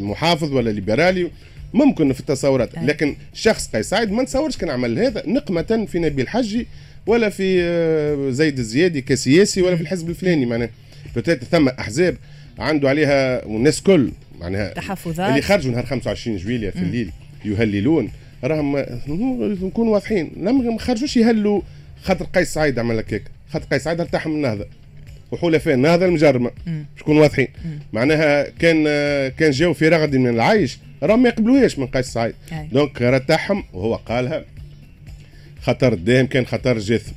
محافظ 0.00 0.52
ولا 0.52 0.70
ليبرالي. 0.70 1.30
ممكن 1.74 2.12
في 2.12 2.20
التصورات. 2.20 2.70
لكن 2.78 3.16
شخص 3.34 3.68
قيس 3.68 3.88
سعيد 3.88 4.12
ما 4.12 4.22
نتصورش 4.22 4.56
كان 4.56 4.70
عمل 4.70 4.98
هذا 4.98 5.22
نقمة 5.26 5.86
في 5.88 5.98
نبيل 5.98 6.24
الحجي 6.24 6.66
ولا 7.06 7.28
في 7.28 7.62
آه، 7.62 8.30
زيد 8.30 8.58
الزيادي 8.58 9.00
كسياسي 9.00 9.62
ولا 9.62 9.76
في 9.76 9.82
الحزب 9.82 10.10
الفلاني. 10.10 10.46
معناها 10.46 10.70
ثم 11.50 11.68
أحزاب 11.68 12.16
عنده 12.58 12.88
عليها 12.88 13.44
والناس 13.44 13.80
كل 13.82 14.10
معناها 14.40 14.72
تحفظات. 14.72 15.30
اللي 15.30 15.42
خرجوا 15.42 15.72
نهار 15.72 15.86
25 15.86 16.36
جويليا 16.36 16.70
في 16.70 16.78
الليل 16.78 17.10
يهللون. 17.44 18.10
راهم 18.44 18.84
نكون 19.66 19.88
واضحين. 19.88 20.32
ما 20.36 20.78
خرجوش 20.78 21.16
يهلوا 21.16 21.62
خاطر 22.02 22.24
قيس 22.24 22.54
سعيد 22.54 22.78
عمل 22.78 22.96
هيك 22.96 23.22
خاطر 23.50 23.64
قيس 23.64 23.84
سعيد 23.84 24.00
ارتاح 24.00 24.26
من 24.26 24.34
النهضه 24.34 24.66
وحلفاء 25.32 25.74
النهضه 25.74 26.06
المجرمة. 26.06 26.50
باش 26.66 27.02
نكونوا 27.02 27.22
واضحين. 27.22 27.48
معناها 27.92 28.50
كان 28.58 28.84
كان 29.28 29.50
جاو 29.50 29.74
في 29.74 29.88
رغد 29.88 30.16
من 30.16 30.28
العيش 30.28 30.78
راهم 31.02 31.22
ما 31.22 31.28
يقبلوهاش 31.28 31.78
من 31.78 31.86
قيس 31.86 32.06
سعيد. 32.06 32.34
دونك 32.72 33.02
رتاحهم 33.02 33.64
وهو 33.72 33.94
قالها. 33.94 34.44
خطر 35.62 35.92
الداهم 35.92 36.26
كان 36.26 36.46
خطر 36.46 36.78
جاثم. 36.78 37.12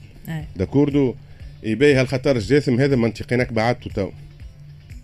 داكوردو 0.55 1.15
يبي 1.63 1.96
هالخطر 1.96 2.36
الجاثم 2.36 2.79
هذا 2.79 2.96
منطقينك 2.96 3.53
بعدته 3.53 3.89
تو 3.96 4.10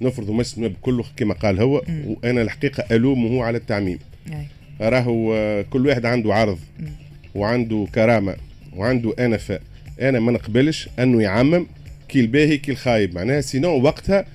نفرض 0.02 0.32
مجلس 0.32 0.58
النواب 0.58 0.74
كله 0.82 1.06
كما 1.18 1.34
قال 1.34 1.60
هو. 1.60 1.84
مم. 1.88 2.04
وأنا 2.08 2.42
الحقيقة 2.42 2.96
ألومه 2.96 3.44
على 3.44 3.58
التعميم. 3.58 4.00
راهو 4.82 5.34
آه، 5.34 5.62
كل 5.62 5.88
واحد 5.88 6.06
عنده 6.06 6.34
عرض. 6.34 6.60
وعنده 7.36 7.88
كرامة 7.96 8.36
وعنده 8.76 9.14
أنفة. 9.20 9.60
أنا 10.02 10.20
ما 10.20 10.32
نقبلش 10.32 10.90
أنه 11.00 11.22
يعمم 11.22 11.68
كي 12.10 12.20
الباهي 12.20 12.58
كي 12.58 12.72
الخايب. 12.72 13.16
معناها 13.16 13.42
سينو 13.42 13.82
وقتها 13.82 14.26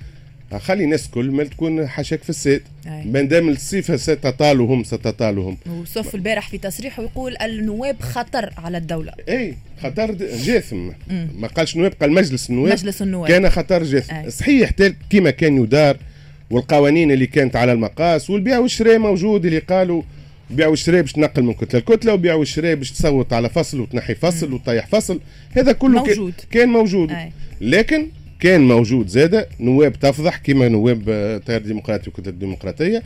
خلي 0.59 0.85
الناس 0.85 1.09
كل 1.09 1.31
ما 1.31 1.45
تكون 1.45 1.87
حاشاك 1.87 2.23
في 2.23 2.31
السيد 2.31 2.63
ما 2.87 3.23
دام 3.23 3.49
الصفه 3.49 3.97
ستطالهم 3.97 4.85
ستطالهم. 4.85 5.57
وصف 5.83 6.15
البارح 6.15 6.49
في 6.49 6.59
تصريحه 6.59 7.03
يقول 7.03 7.37
النواب 7.37 8.01
خطر 8.01 8.51
على 8.59 8.79
الدولة. 8.79 9.13
إي 9.29 9.55
خطر 9.83 10.13
جاثم 10.45 10.91
ما 11.39 11.49
قالش 11.49 11.77
نواب 11.77 11.93
قال 12.01 12.13
مجلس 12.13 12.51
النواب. 12.51 12.73
مجلس 12.73 13.03
النواب. 13.03 13.29
كان 13.29 13.51
خطر 13.51 13.83
جاثم 13.83 14.15
أي. 14.15 14.31
صحيح 14.31 14.71
كما 15.11 15.31
كان 15.31 15.63
يدار 15.63 15.97
والقوانين 16.51 17.11
اللي 17.11 17.27
كانت 17.27 17.57
على 17.57 17.73
المقاس 17.73 18.31
والبيع 18.31 18.59
والشراء 18.59 18.99
موجود 18.99 19.47
اللي 19.47 19.59
قالوا 19.59 20.03
بيع 20.51 20.67
والشراء 20.69 21.01
باش 21.01 21.13
تنقل 21.13 21.43
من 21.43 21.53
كتلة 21.53 21.81
لكتلة 21.81 22.15
وبيع 22.15 22.35
والشراء 22.35 22.75
باش 22.75 22.93
تصوت 22.93 23.33
على 23.33 23.49
فصل 23.49 23.81
وتنحي 23.81 24.15
فصل 24.15 24.53
وتطيح 24.53 24.87
فصل. 24.87 25.21
هذا 25.51 25.73
كله 25.73 26.05
موجود. 26.05 26.35
كان 26.51 26.69
موجود. 26.69 27.11
أي. 27.11 27.33
لكن 27.61 28.09
كان 28.41 28.61
موجود 28.69 29.09
زادة 29.09 29.49
نواب 29.61 29.93
تفضح 29.93 30.37
كما 30.37 30.69
نواب 30.69 31.09
التيار 31.09 31.61
الديمقراطي 31.61 32.11
وكتلة 32.11 32.33
الديمقراطيه 32.33 33.03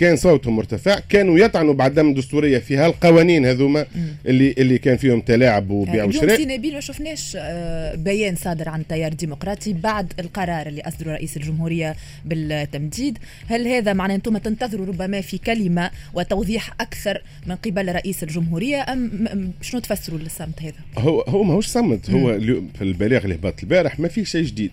كان 0.00 0.16
صوتهم 0.16 0.56
مرتفع 0.56 0.98
كانوا 1.08 1.38
يطعنوا 1.38 1.74
بعدم 1.74 2.08
الدستوريه 2.08 2.58
في 2.58 2.76
هالقوانين 2.76 3.46
هذوما 3.46 3.86
اللي 4.26 4.54
اللي 4.58 4.78
كان 4.78 4.96
فيهم 4.96 5.20
تلاعب 5.20 5.70
وبيع 5.70 6.04
وشراء. 6.04 6.36
سي 6.36 6.44
نبيل 6.44 6.74
ما 6.74 6.80
شفناش 6.80 7.36
آه، 7.40 7.94
بيان 7.94 8.36
صادر 8.36 8.68
عن 8.68 8.80
التيار 8.80 9.12
الديمقراطي 9.12 9.72
بعد 9.72 10.12
القرار 10.20 10.66
اللي 10.66 10.82
اصدره 10.82 11.12
رئيس 11.12 11.36
الجمهورية 11.36 11.96
بالتمديد. 12.24 13.18
هل 13.46 13.68
هذا 13.68 13.92
معناه 13.92 14.14
أنتم 14.14 14.38
تنتظروا 14.38 14.86
ربما 14.86 15.20
في 15.20 15.38
كلمة 15.38 15.90
وتوضيح 16.14 16.70
أكثر 16.80 17.22
من 17.46 17.56
قبل 17.56 17.94
رئيس 17.94 18.22
الجمهورية 18.22 18.92
أم 18.92 19.52
شنو 19.62 19.80
تفسروا 19.80 20.18
للصمت 20.18 20.62
هذا؟ 20.62 20.74
هو 20.98 21.20
هو 21.20 21.42
ماهوش 21.42 21.66
صمت 21.66 22.10
هو 22.10 22.40
في 22.78 22.82
البلاغ 22.82 23.24
اللي 23.24 23.34
هبط 23.34 23.62
البارح 23.62 24.00
ما 24.00 24.08
في 24.08 24.24
شيء 24.24 24.44
جديد. 24.44 24.70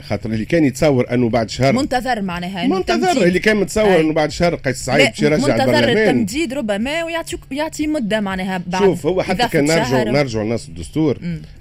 خاطر 0.00 0.30
اللي 0.30 0.44
كان 0.44 0.64
يتصور 0.64 1.14
أنه 1.14 1.28
بعد 1.28 1.50
شهر 1.50 1.72
منتظر 1.72 2.22
معناها 2.22 2.66
منتظر 2.66 3.22
اللي 3.26 3.38
كان 3.38 3.56
متصور 3.56 4.00
أنه 4.00 4.12
بعد 4.12 4.30
شهر 4.30 4.54
قيس 4.54 4.76
سعيد 4.76 5.08
باش 5.08 5.22
يرجع 5.22 5.56
منتظر 5.56 5.88
التمديد 5.88 6.52
ربما 6.52 7.04
ويعطي 7.04 7.36
يعطي 7.50 7.86
مدة 7.86 8.20
معناها 8.20 8.62
بعد 8.66 8.82
شوف 8.82 9.06
هو 9.06 9.22
حتى 9.22 9.48
كان 9.48 9.64
نرجع 9.64 10.02
نرجع 10.02 10.42
لنص 10.42 10.68
الدستور. 10.68 11.18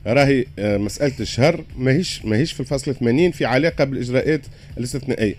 راهي 0.07 0.45
آه، 0.59 0.77
مسألة 0.77 1.13
الشهر 1.19 1.63
ماهيش 1.77 2.25
ماهيش 2.25 2.53
في 2.53 2.59
الفصل 2.59 2.95
80 2.95 3.31
في 3.31 3.45
علاقة 3.45 3.83
بالإجراءات 3.83 4.41
الاستثنائيه 4.77 5.35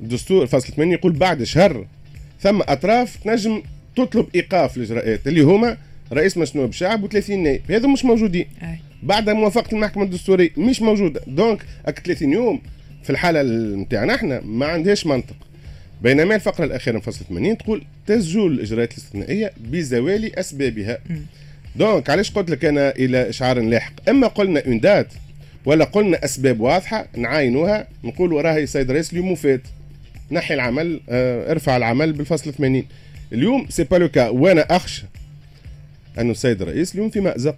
الدستور 0.00 0.42
الفصل 0.42 0.72
80 0.72 0.92
يقول 0.92 1.12
بعد 1.12 1.42
شهر 1.42 1.86
ثم 2.40 2.60
أطراف 2.60 3.16
تنجم 3.24 3.62
تطلب 3.96 4.26
إيقاف 4.34 4.76
الإجراءات 4.76 5.26
اللي 5.26 5.40
هما 5.40 5.76
رئيس 6.12 6.36
مجلس 6.36 6.56
الشعب 6.56 7.08
و30 7.08 7.30
نائب. 7.30 7.72
هذا 7.72 7.86
مش 7.88 8.04
موجودين. 8.04 8.46
أي. 8.62 8.91
بعد 9.02 9.30
موافقة 9.30 9.74
المحكمة 9.74 10.02
الدستورية 10.02 10.50
مش 10.56 10.82
موجودة. 10.82 11.20
دونك 11.26 11.62
اك 11.86 11.98
30 12.00 12.32
يوم 12.32 12.60
في 13.02 13.10
الحالة 13.10 13.42
نتاعنا 13.76 14.14
إحنا 14.14 14.40
ما 14.40 14.66
عندهاش 14.66 15.06
منطق. 15.06 15.36
بينما 16.02 16.34
الفقرة 16.34 16.64
الأخيرة 16.64 16.94
من 16.94 17.00
فصل 17.00 17.24
80 17.24 17.58
تقول 17.58 17.84
تسجل 18.06 18.46
الاجراءات 18.46 18.92
الاستثنائية 18.92 19.52
بزوال 19.60 20.38
أسبابها. 20.38 20.98
donc 21.76 22.10
علاش 22.10 22.30
قلت 22.30 22.50
لك 22.50 22.64
أنا 22.64 22.90
إلى 22.90 23.28
اشعار 23.28 23.60
لاحق؟ 23.60 23.92
إما 24.08 24.26
قلنا 24.26 24.62
une 24.66 24.80
date 24.80 25.12
ولا 25.64 25.84
قلنا 25.84 26.24
أسباب 26.24 26.60
واضحة 26.60 27.06
نعاينوها 27.16 27.86
نقولوا 28.04 28.42
راهي 28.42 28.66
سيد 28.66 28.90
رئيس 28.90 29.12
اليوم 29.12 29.34
فات 29.34 29.60
نحي 30.30 30.54
العمل 30.54 31.00
آه 31.08 31.50
ارفع 31.52 31.76
العمل 31.76 32.12
بالفصل 32.12 32.52
80 32.52 32.84
اليوم 33.32 33.66
c'est 33.68 33.84
pas 33.84 33.96
le 33.96 34.08
cas 34.08 34.28
وأنا 34.28 34.60
أخشى 34.76 35.04
انه 36.20 36.30
السيد 36.30 36.62
الرئيس 36.62 36.94
اليوم 36.94 37.10
في 37.10 37.20
مأزق. 37.20 37.56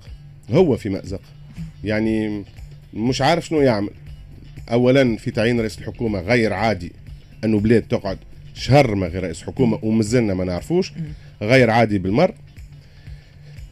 هو 0.50 0.76
في 0.76 0.88
مأزق. 0.88 1.20
يعني 1.84 2.44
مش 2.94 3.22
عارف 3.22 3.46
شنو 3.46 3.60
يعمل. 3.60 3.90
اولا 4.72 5.16
في 5.16 5.30
تعيين 5.30 5.60
رئيس 5.60 5.78
الحكومة 5.78 6.20
غير 6.20 6.52
عادي 6.52 6.92
أنه 7.44 7.60
بلاد 7.60 7.82
تقعد 7.82 8.18
شهر 8.54 8.94
ما 8.94 9.06
غير 9.06 9.22
رئيس 9.22 9.42
حكومة 9.42 9.78
ومازلنا 9.82 10.34
ما 10.34 10.44
نعرفوش 10.44 10.92
غير 11.42 11.70
عادي 11.70 11.98
بالمر 11.98 12.32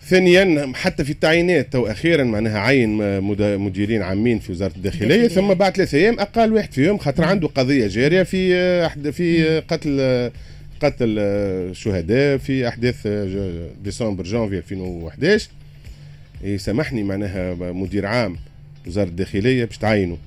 ثانيا 0.07 0.73
حتى 0.75 1.04
في 1.04 1.11
التعيينات 1.11 1.73
تو 1.73 1.87
أخيرا 1.87 2.25
معناها 2.25 2.59
عين 2.59 3.21
مديرين 3.59 4.02
عامين 4.02 4.38
في 4.38 4.52
وزارة 4.52 4.73
الداخلية 4.76 5.28
ثم 5.28 5.54
بعد 5.54 5.76
ثلاثة 5.76 5.99
أيام 5.99 6.21
أقل 6.21 6.52
واحد 6.52 6.73
فيهم 6.73 6.99
خاطر 6.99 7.25
عنده 7.25 7.49
قضية 7.49 7.87
جارية 7.87 8.23
في 8.23 9.12
في 9.12 9.61
قتل 9.61 10.00
قتل 10.81 11.19
الشهداء 11.19 12.38
في 12.38 12.69
أحداث 12.69 13.07
ديسمبر 13.85 14.25
جانفي 14.25 14.59
2011 14.59 15.49
يسامحني 16.42 17.02
معناها 17.02 17.54
مدير 17.72 18.06
عام 18.06 18.37
وزارة 18.87 19.08
الداخلية 19.08 19.64
باش 19.64 19.78
تعينه. 19.78 20.18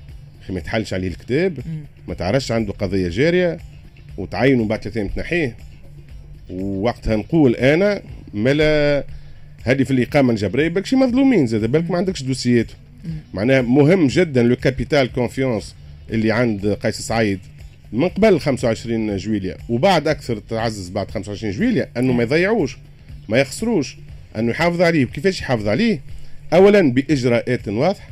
ما 0.48 0.58
يتحلش 0.58 0.94
عليه 0.94 1.08
الكتاب 1.08 1.58
ما 2.08 2.14
تعرفش 2.14 2.52
عنده 2.52 2.72
قضية 2.72 3.08
جارية 3.08 3.58
وتعينه 4.16 4.64
بعد 4.64 4.82
ثلاث 4.82 4.96
أيام 4.96 5.08
تنحيه. 5.08 5.56
ووقتها 6.50 7.16
نقول 7.16 7.54
أنا 7.56 8.02
ملا 8.34 9.04
هذه 9.62 9.82
في 9.82 9.90
الإقامة 9.90 10.30
الجبريه 10.30 10.68
بالك 10.68 10.86
شي 10.86 10.96
مظلومين 10.96 11.46
زاد 11.46 11.64
بالك 11.64 11.90
ما 11.90 11.96
عندكش 11.96 12.22
دوسيات. 12.22 12.66
معناها 13.34 13.62
مهم 13.62 14.06
جدا 14.06 14.42
le 14.42 14.56
capital 14.56 15.12
confiance 15.12 15.74
اللي 16.10 16.32
عند 16.32 16.66
قيس 16.66 17.00
سعيد 17.00 17.38
من 17.92 18.08
قبل 18.08 18.40
25 18.40 19.16
جويليا 19.16 19.56
وبعد 19.68 20.08
أكثر 20.08 20.38
تعزز 20.38 20.88
بعد 20.88 21.10
25 21.10 21.52
جويليا 21.52 21.88
أنه 21.96 22.12
ما 22.12 22.22
يضيعوش 22.22 22.76
ما 23.28 23.38
يخسروش. 23.38 23.96
انه 24.38 24.50
يحافظ 24.50 24.82
عليه. 24.82 25.06
كيفاش 25.06 25.40
يحافظ 25.40 25.68
عليه؟ 25.68 26.00
اولا 26.52 26.92
بإجراءات 26.92 27.68
واضحة 27.68 28.08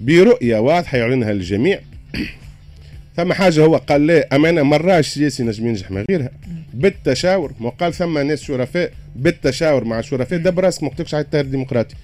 برؤية 0.00 0.58
واضحة 0.58 0.98
يعلنها 0.98 1.32
للجميع 1.32 1.80
ثم 3.16 3.32
حاجة 3.32 3.60
هو 3.64 3.76
قال 3.76 4.06
لا 4.06 4.36
أمانة 4.36 4.62
مراش 4.62 5.08
سياسي 5.08 5.42
نجم 5.42 5.66
ينجح 5.66 5.90
من 5.90 6.04
غيرها. 6.10 6.30
بالتشاور 6.74 7.52
وقال 7.60 7.94
ثم 7.94 8.18
ناس 8.18 8.42
شرفاء 8.42 8.92
بالتشاور 9.16 9.84
مع 9.84 9.98
الشرفاء. 9.98 10.38
دبر 10.38 10.60
راسك 10.60 10.82
ما 10.82 10.88
قلتلكش 10.88 11.14
على 11.14 11.24
التيار 11.24 11.44
الديمقراطي. 11.44 11.94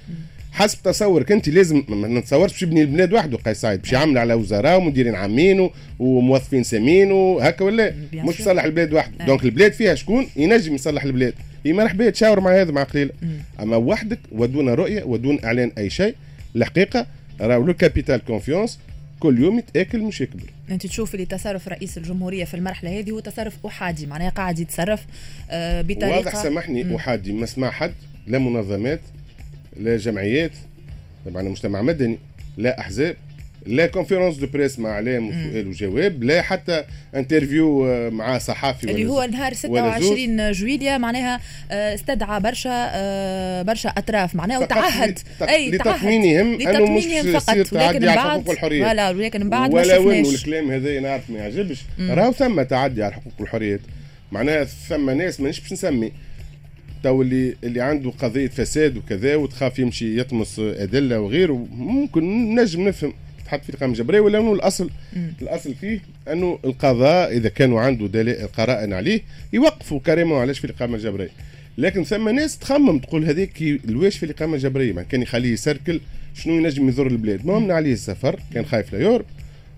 حسب 0.53 0.83
تصورك 0.83 1.33
أنت 1.33 1.49
لازم 1.49 1.83
ما 1.89 2.09
نتصورش 2.09 2.53
باش 2.53 2.63
يبني 2.63 2.83
البلاد 2.83 3.13
وحده 3.13 3.39
قيس 3.39 3.61
سعيد 3.61 3.83
باش 3.83 3.93
يعمل 3.93 4.19
على 4.19 4.35
وزراء 4.35 4.79
ومديرين 4.79 5.15
عامين 5.15 5.71
وموظفين 5.99 6.63
سامين 6.63 7.13
وهكا 7.13 7.65
ولا 7.65 7.95
مش 8.13 8.41
يصلح 8.41 8.65
البلاد 8.65 8.93
وحده. 8.93 9.25
donc 9.26 9.45
البلاد 9.45 9.73
فيها 9.73 9.95
شكون؟ 9.95 10.27
ينجم 10.37 10.75
يصلح 10.75 11.05
البلاد. 11.05 11.35
هي 11.67 11.73
مرحبا 11.73 12.11
تشاور 12.11 12.41
مع 12.41 12.61
هذا 12.61 12.73
مع 12.73 12.83
قليل. 12.83 13.11
أما 13.61 13.77
وحدك 13.77 14.19
ودون 14.33 14.69
رؤية 14.69 15.05
ودون 15.05 15.45
إعلان 15.45 15.73
أي 15.79 15.91
شيء 15.91 16.15
الحقيقة 16.57 17.07
راهو 17.41 17.65
le 17.67 17.75
capital 17.75 18.25
confiance 18.25 18.79
كل 19.21 19.43
يوم 19.43 19.59
يتأكل 19.59 20.01
مش 20.01 20.21
يكبر. 20.21 20.51
أنت 20.71 20.87
تشوف 20.87 21.15
اللي 21.15 21.27
تصرف 21.27 21.69
رئيس 21.69 21.99
الجمهورية 21.99 22.45
في 22.45 22.55
المرحلة 22.55 22.99
هذه 22.99 23.11
هو 23.11 23.21
تصرف 23.21 23.67
أحادي 23.67 24.07
معناها 24.07 24.31
قاعد 24.31 24.59
يتصرف 24.59 25.07
آه 25.51 25.83
بطريقة 25.83 26.17
واضح 26.17 26.43
سامحني. 26.43 26.97
أحادي 26.97 27.33
ما 27.33 27.45
اسمع 27.45 27.71
حد 27.71 27.95
لا 28.27 28.39
منظمات 28.39 29.01
لا 29.77 29.97
جمعيات 29.97 30.53
طبعا 31.27 31.43
مجتمع 31.43 31.83
مدني 31.83 32.19
لا 32.57 32.81
أحزاب. 32.81 33.17
لا 33.67 33.87
conférence 33.87 34.37
de 34.37 34.47
presse 34.47 34.79
مع 34.79 34.91
اعلام 34.91 35.29
وسؤال 35.29 35.69
وجواب 35.69 36.25
لا 36.25 36.43
حتى 36.43 36.85
interview 37.15 37.87
آه، 37.87 38.11
مع 38.11 38.39
صحافي 38.39 38.91
اللي 38.91 39.07
هو 39.07 39.25
نهار 39.25 39.55
26 39.55 40.53
جويليا 40.53 40.99
معناها 40.99 41.41
آه، 41.71 41.95
استدعى 41.95 42.41
برشا 42.41 42.91
آه، 42.95 43.63
برشا 43.63 43.89
أطراف 43.89 44.35
معناها 44.35 44.59
وتعهد. 44.59 45.19
أي 45.43 45.71
لتطمينهم 45.71 46.61
أنه 46.61 46.93
مش 46.93 47.05
فقط. 47.43 47.73
ولكن 47.73 48.01
من 48.01 48.15
بعد 48.15 48.49
ولا 48.71 49.11
ولكن 49.11 49.41
من 49.41 49.51
بعد 49.51 49.75
ولا 49.75 49.99
وين 49.99 50.27
الكلام 50.27 50.71
هذا 50.71 51.01
نعرف 51.01 51.31
ما 51.31 51.39
يعجبش. 51.39 51.79
راهو 52.01 52.33
ثم 52.33 52.63
تعدي 52.63 53.03
على 53.03 53.11
الحقوق 53.11 53.33
والحريات 53.41 53.81
معناها 54.33 54.65
ثم 54.65 55.11
ناس 55.11 55.41
مانيش 55.41 55.61
باش 55.61 55.73
نسمي. 55.73 56.13
تو 57.03 57.23
اللي 57.23 57.57
اللي 57.65 57.81
عنده 57.81 58.11
قضية 58.11 58.49
فساد 58.49 58.97
وكذا 58.97 59.37
وتخاف 59.37 59.79
يمشي 59.79 60.21
يطمس 60.21 60.59
أدلة 60.59 61.21
وغيره 61.21 61.67
ممكن 61.71 62.55
نجم 62.55 62.89
نفهم. 62.89 63.13
تحط 63.47 63.65
في 63.65 63.71
القائمه 63.71 63.93
الجبرية 63.93 64.21
ولا 64.21 64.38
أنه 64.38 64.53
الأصل. 64.53 64.91
مم. 65.17 65.33
الأصل 65.43 65.75
فيه 65.75 66.00
أنه 66.33 66.59
القضاء 66.65 67.37
إذا 67.37 67.49
كانوا 67.49 67.81
عنده 67.81 68.07
دلائل 68.07 68.47
قرائن 68.47 68.93
عليه 68.93 69.21
يوقفوا 69.53 70.00
كريمه 70.00 70.37
علاش 70.37 70.59
في 70.59 70.65
القائمه 70.65 70.97
الجبرية. 70.97 71.31
لكن 71.79 72.05
ثم 72.05 72.29
ناس 72.29 72.59
تخمم 72.59 72.99
تقول 72.99 73.25
هذيك 73.25 73.62
الواش 73.62 74.19
في 74.19 74.26
الإقامة 74.26 74.55
الجبرية 74.55 74.93
ما 74.93 75.03
كان 75.03 75.23
يخليه 75.23 75.53
يسركل 75.53 76.00
شنو 76.35 76.55
ينجم 76.55 76.88
يضر 76.88 77.07
البلاد؟ 77.07 77.47
ما 77.47 77.59
من 77.59 77.71
عليه 77.71 77.93
السفر 77.93 78.41
كان 78.55 78.65
خايف 78.65 78.93
لا 78.93 79.00
يور. 79.00 79.25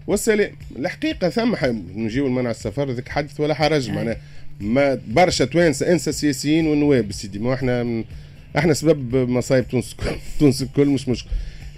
والسلام 0.06 0.50
الحقيقة 0.78 1.28
ثم 1.28 1.54
نجيو 1.96 2.26
المنع 2.26 2.50
السفر 2.50 2.90
ذاك 2.90 3.08
حدث 3.08 3.40
ولا 3.40 3.54
حرج 3.54 3.90
معناه 3.90 4.16
ما 4.60 5.00
برشا 5.08 5.44
توانسة 5.44 5.92
انسى 5.92 6.10
السياسيين 6.10 6.66
والنواب 6.66 7.12
سيدي 7.12 7.38
ما 7.38 7.54
إحنا 7.54 8.04
إحنا 8.58 8.74
سبب 8.74 9.16
مصايب 9.16 9.68
تونس 9.68 9.96
تونس 10.40 10.62
الكل 10.62 10.86
مش 10.86 11.08
مشكل. 11.08 11.28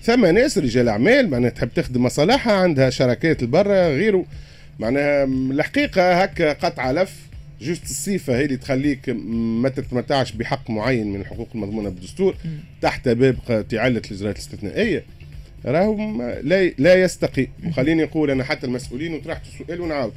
ثم 0.02 0.26
ناس 0.26 0.58
رجال 0.58 0.88
أعمال 0.88 1.30
معناها 1.30 1.50
تحب 1.50 1.68
تخدم 1.74 2.02
مصالحها 2.02 2.52
عندها 2.52 2.90
شراكات 2.90 3.42
لبرا 3.42 3.88
غيره. 3.88 4.24
معناها 4.78 5.24
الحقيقة 5.24 6.22
هكا 6.22 6.52
قطع 6.52 6.90
لف 6.90 7.16
جوست 7.60 7.84
الصفة 7.84 8.36
هي 8.38 8.44
اللي 8.44 8.56
تخليك 8.56 9.08
ما 9.62 9.68
تتمتعش 9.68 10.32
بحق 10.32 10.70
معين 10.70 11.12
من 11.12 11.20
الحقوق 11.20 11.48
المضمونة 11.54 11.88
بالدستور 11.88 12.36
تحت 12.82 13.08
باب 13.08 13.36
تعلة 13.68 14.02
الإجراءات 14.10 14.36
الاستثنائية. 14.36 15.04
راهو 15.64 15.96
لا 16.42 16.68
لا 16.68 16.94
يستقي. 16.94 17.46
وخليني 17.66 18.02
نقول 18.02 18.30
أنا 18.30 18.44
حتى 18.44 18.66
المسؤولين 18.66 19.14
وطرحت 19.14 19.42
السؤال 19.46 19.80
ونعاود 19.80 20.12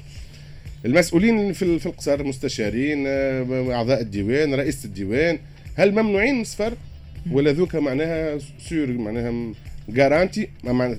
المسؤولين 0.86 1.54
في 1.54 1.80
في 1.80 1.86
القصر 1.86 2.20
المستشارين 2.20 3.04
آه، 3.08 3.74
أعضاء 3.74 4.02
الديوان 4.02 4.54
رئيس 4.54 4.86
الديوان 4.86 5.40
هل 5.76 5.92
ممنوعين 5.92 6.36
من 6.36 6.42
السفر؟ 6.42 6.74
ولا 7.32 7.52
ذوك 7.52 7.76
معناها 7.76 8.38
sûr 8.70 8.88
معناها 8.88 9.54
garanti 9.90 10.48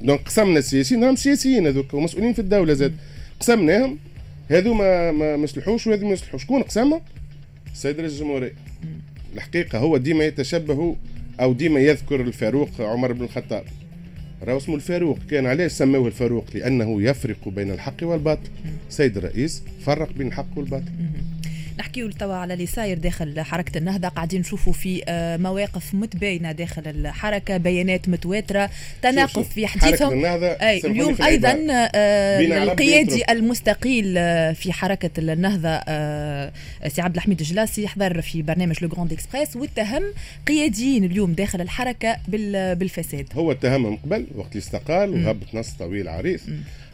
donc 0.02 0.20
قسمنا 0.20 0.58
السياسيين 0.58 1.04
راهم 1.04 1.16
سياسيين 1.16 1.66
هذوك 1.66 1.94
ومسؤولين 1.94 2.32
في 2.32 2.38
الدولة 2.38 2.72
زاد 2.72 2.96
قسمناهم 3.40 3.98
هذو 4.50 4.74
ما 4.74 5.12
ما 5.12 5.34
يصلحوش 5.34 5.86
وهذو 5.86 6.06
ما 6.06 6.12
يصلحوش 6.12 6.42
شكون 6.42 6.62
قسمهم؟ 6.62 7.00
السيد 7.72 8.00
رئيس 8.00 8.12
الجمهوريه 8.12 8.52
الحقيقة 9.34 9.78
هو 9.78 9.96
ديما 9.96 10.24
يتشبه 10.24 10.96
أو 11.40 11.52
ديما 11.52 11.80
يذكر 11.80 12.20
الفاروق 12.20 12.80
عمر 12.80 13.12
بن 13.12 13.24
الخطاب 13.24 13.64
راهو 14.42 14.56
اسمه 14.56 14.74
الفاروق 14.74 15.18
كان 15.30 15.46
علاش 15.46 15.72
سموه 15.72 16.06
الفاروق 16.06 16.44
لأنه 16.54 17.02
يفرق 17.02 17.48
بين 17.48 17.70
الحق 17.70 18.02
والباطل 18.02 18.48
سيد 18.88 19.16
الرئيس 19.16 19.62
فرق 19.86 20.12
بين 20.12 20.26
الحق 20.26 20.46
والباطل 20.56 20.92
نحكيو 21.78 22.10
توا 22.10 22.34
على 22.34 22.54
اللي 22.54 22.66
صاير 22.66 22.98
داخل 22.98 23.40
حركة 23.40 23.78
النهضة. 23.78 24.08
قاعدين 24.08 24.40
نشوفوا 24.40 24.72
في 24.72 25.02
آه، 25.08 25.36
مواقف 25.36 25.94
متباينة 25.94 26.52
داخل 26.52 26.82
الحركة 26.86 27.56
بيانات 27.56 28.08
متواترة 28.08 28.70
تناقض 29.02 29.42
في 29.42 29.66
حديثهم. 29.66 30.24
أي 30.24 30.78
اليوم 30.84 31.16
أيضا 31.22 31.66
آه، 31.94 32.40
القيادي 32.40 33.24
المستقيل 33.30 34.14
آه، 34.18 34.52
في 34.52 34.72
حركة 34.72 35.10
النهضة 35.18 35.78
سي 36.88 37.02
عبد 37.02 37.14
الحميد 37.14 37.40
الجلاسي 37.40 37.88
حضر 37.88 38.22
في 38.22 38.42
برنامج 38.42 38.76
Le 38.82 38.88
Grand 38.88 39.12
Express 39.12 39.56
واتهم 39.56 40.02
قياديين 40.46 41.04
اليوم 41.04 41.32
داخل 41.32 41.60
الحركة 41.60 42.16
بالفساد. 42.74 43.26
هو 43.34 43.52
اتهمهم 43.52 43.96
قبل 43.96 44.26
وقت 44.34 44.52
اللي 44.52 44.58
استقال 44.58 45.10
وهبط 45.10 45.54
نص 45.54 45.70
طويل 45.70 46.08
عريض 46.08 46.40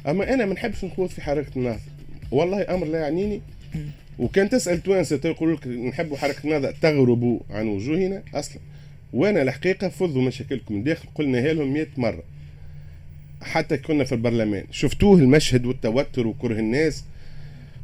أما 0.08 0.34
أنا 0.34 0.46
ما 0.46 0.54
نحبش 0.54 0.84
نخوض 0.84 1.08
في 1.08 1.22
حركة 1.22 1.50
النهضة. 1.56 1.80
والله 2.30 2.74
أمر 2.74 2.86
لا 2.86 2.98
يعنيني. 2.98 3.40
وكان 4.20 4.48
تسأل 4.50 4.82
توانسه 4.82 5.20
يقولوا 5.24 5.56
لك 5.56 5.66
نحبوا 5.66 6.16
حركة 6.16 6.44
النهضه 6.44 6.70
تغربوا 6.82 7.38
عن 7.50 7.68
وجوهنا 7.68 8.22
أصلا. 8.34 8.58
وأنا 9.12 9.42
الحقيقة 9.42 9.88
فضوا 9.88 10.22
مشاكلكم. 10.22 10.74
من 10.74 10.82
داخل 10.82 11.08
قلناها 11.14 11.52
لهم 11.52 11.72
100 11.72 11.86
مرة. 11.96 12.22
حتى 13.42 13.76
كنا 13.76 14.04
في 14.04 14.12
البرلمان. 14.12 14.64
شفتوه 14.70 15.18
المشهد 15.18 15.66
والتوتر 15.66 16.26
وكره 16.26 16.58
الناس. 16.58 17.04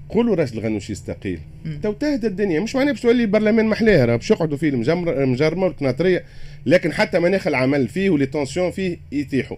قولوا 0.09 0.35
راس 0.35 0.53
الغنوشي 0.53 0.93
يستقيل. 0.93 1.41
تو 1.83 1.93
تهدى 1.93 2.27
الدنيا. 2.27 2.61
مش 2.61 2.77
معناه 2.77 2.93
باش 2.93 3.01
تولي 3.01 3.23
البرلمان 3.23 3.67
محلاه 3.67 4.05
راه. 4.05 4.17
باش 4.17 4.31
يقعدوا 4.31 4.57
فيه 4.57 4.69
المجرمة 4.69 5.65
والقناطرية. 5.65 6.25
لكن 6.67 6.93
حتى 6.93 7.19
مناخ 7.19 7.47
العمل 7.47 7.89
فيه 7.89 8.11
ولي 8.11 8.27
تونسيون 8.27 8.71
فيه 8.71 8.99
يتيحوا. 9.13 9.57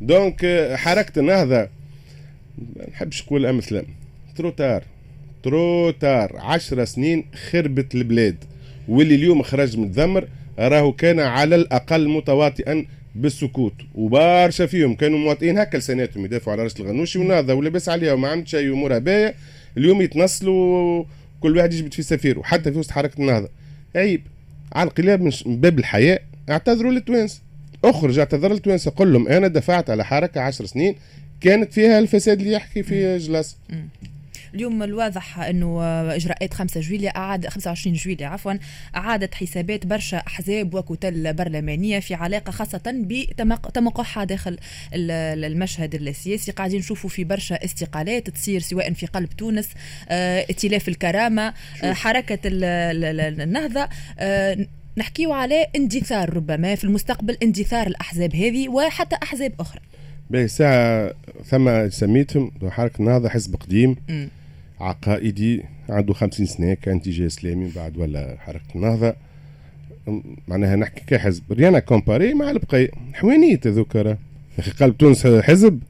donc 0.00 0.72
حركة 0.74 1.18
النهضه 1.18 1.68
ما 2.76 2.88
نحبش 2.90 3.22
نقول 3.22 3.46
أمثلة. 3.46 3.84
trop 4.36 4.60
tard 4.60 4.84
trop 5.44 5.90
tard 5.90 6.36
عشر 6.36 6.84
سنين 6.84 7.24
خربت 7.50 7.94
البلاد. 7.94 8.36
واللي 8.88 9.14
اليوم 9.14 9.42
خرج 9.42 9.78
متذمر 9.78 10.28
راهو 10.58 10.92
كان 10.92 11.20
على 11.20 11.54
الأقل 11.54 12.08
متواطئا 12.08 12.84
بالسكوت. 13.14 13.74
وبارشا 13.94 14.66
فيهم 14.66 14.94
كانوا 14.94 15.18
مواطئين 15.18 15.58
هكا 15.58 15.76
لساناتهم 15.76 16.24
يدافعوا 16.24 16.52
على 16.52 16.62
راشد 16.62 16.80
الغنوشي 16.80 17.18
ونهضه 17.18 17.54
ولاباس 17.54 17.88
عليها 17.88 18.12
وما 18.12 18.28
عملت 18.28 18.48
شيء 18.48 18.72
امورها 18.72 18.98
باهيه 18.98 19.34
اليوم 19.76 20.02
يتنصلوا 20.02 21.04
كل 21.40 21.56
واحد 21.56 21.72
يجبد 21.72 21.94
في 21.94 22.02
سفير 22.02 22.38
وحتى 22.38 22.72
في 22.72 22.78
وسط 22.78 22.90
حركة 22.90 23.20
النهضه 23.20 23.48
عيب. 23.96 24.22
على 24.72 24.88
الأقل 24.88 25.22
من 25.22 25.60
باب 25.60 25.78
الحياء 25.78 26.22
اعتذروا 26.50 26.92
للتوانسة. 26.92 27.40
أخرج 27.84 28.18
اعتذر 28.18 28.52
للتوانسة. 28.52 28.90
قل 28.90 29.12
لهم 29.12 29.28
أنا 29.28 29.48
دفعت 29.48 29.90
على 29.90 30.04
حركة 30.04 30.40
عشر 30.40 30.66
سنين 30.66 30.94
كانت 31.40 31.72
فيها 31.72 31.98
الفساد 31.98 32.38
اللي 32.40 32.52
يحكي 32.52 32.82
فيه 32.82 33.16
جلاس. 33.16 33.56
اليوم 34.54 34.82
الواضح 34.82 35.38
إنه 35.38 35.82
إجراءات 36.14 36.54
5 36.54 36.80
جويليا 36.80 37.10
اعاد 37.10 37.46
25 37.48 37.96
جويليا 37.96 38.26
عفوا 38.26 38.52
أعادت 38.96 39.34
حسابات 39.34 39.86
برشا 39.86 40.16
أحزاب 40.16 40.74
وكتل 40.74 41.32
برلمانية 41.32 42.00
في 42.00 42.14
علاقة 42.14 42.50
خاصة 42.50 42.80
بتمقحها 42.86 44.24
داخل 44.24 44.58
المشهد 44.94 45.94
السياسي. 45.94 46.52
قاعدين 46.52 46.78
نشوفوا 46.78 47.10
في 47.10 47.24
برشا 47.24 47.64
استقالات 47.64 48.30
تصير 48.30 48.60
سواء 48.60 48.92
في 48.92 49.06
قلب 49.06 49.28
تونس 49.28 49.68
آه 50.08 50.38
ائتلاف 50.40 50.88
الكرامة 50.88 51.54
آه 51.82 51.92
حركة 51.92 52.38
النهضة 52.44 53.88
آه 54.18 54.66
نحكيو 54.96 55.32
على 55.32 55.66
اندثار 55.76 56.36
ربما 56.36 56.74
في 56.74 56.84
المستقبل 56.84 57.36
اندثار 57.42 57.86
الأحزاب 57.86 58.36
هذه 58.36 58.68
وحتى 58.68 59.16
أحزاب 59.22 59.52
أخرى. 59.60 59.80
باهي 60.30 60.48
ساعة 60.48 61.14
ثم 61.44 61.90
سميتهم 61.90 62.52
حركة 62.68 63.00
النهضة 63.00 63.28
حزب 63.28 63.56
قديم. 63.56 63.96
م. 64.08 64.26
عقائدي 64.80 65.62
عنده 65.88 66.14
خمسين 66.14 66.46
سنة 66.46 66.74
كان 66.74 66.96
اتجاه 66.96 67.26
إسلامي 67.26 67.70
بعد 67.76 67.96
ولا 67.96 68.36
حركة 68.38 68.74
النهضة. 68.74 69.14
معناها 70.48 70.76
نحكي 70.76 71.02
كحزب. 71.06 71.42
rien 71.52 71.78
à 71.78 71.84
comparer 71.84 72.34
مع 72.34 72.50
البقية 72.50 72.90
حوانيت 73.14 73.66
هذوك 73.66 73.94
يا 73.94 74.18
أخي 74.58 74.70
قلب 74.70 74.96
تونس 74.98 75.26
حزب. 75.26 75.80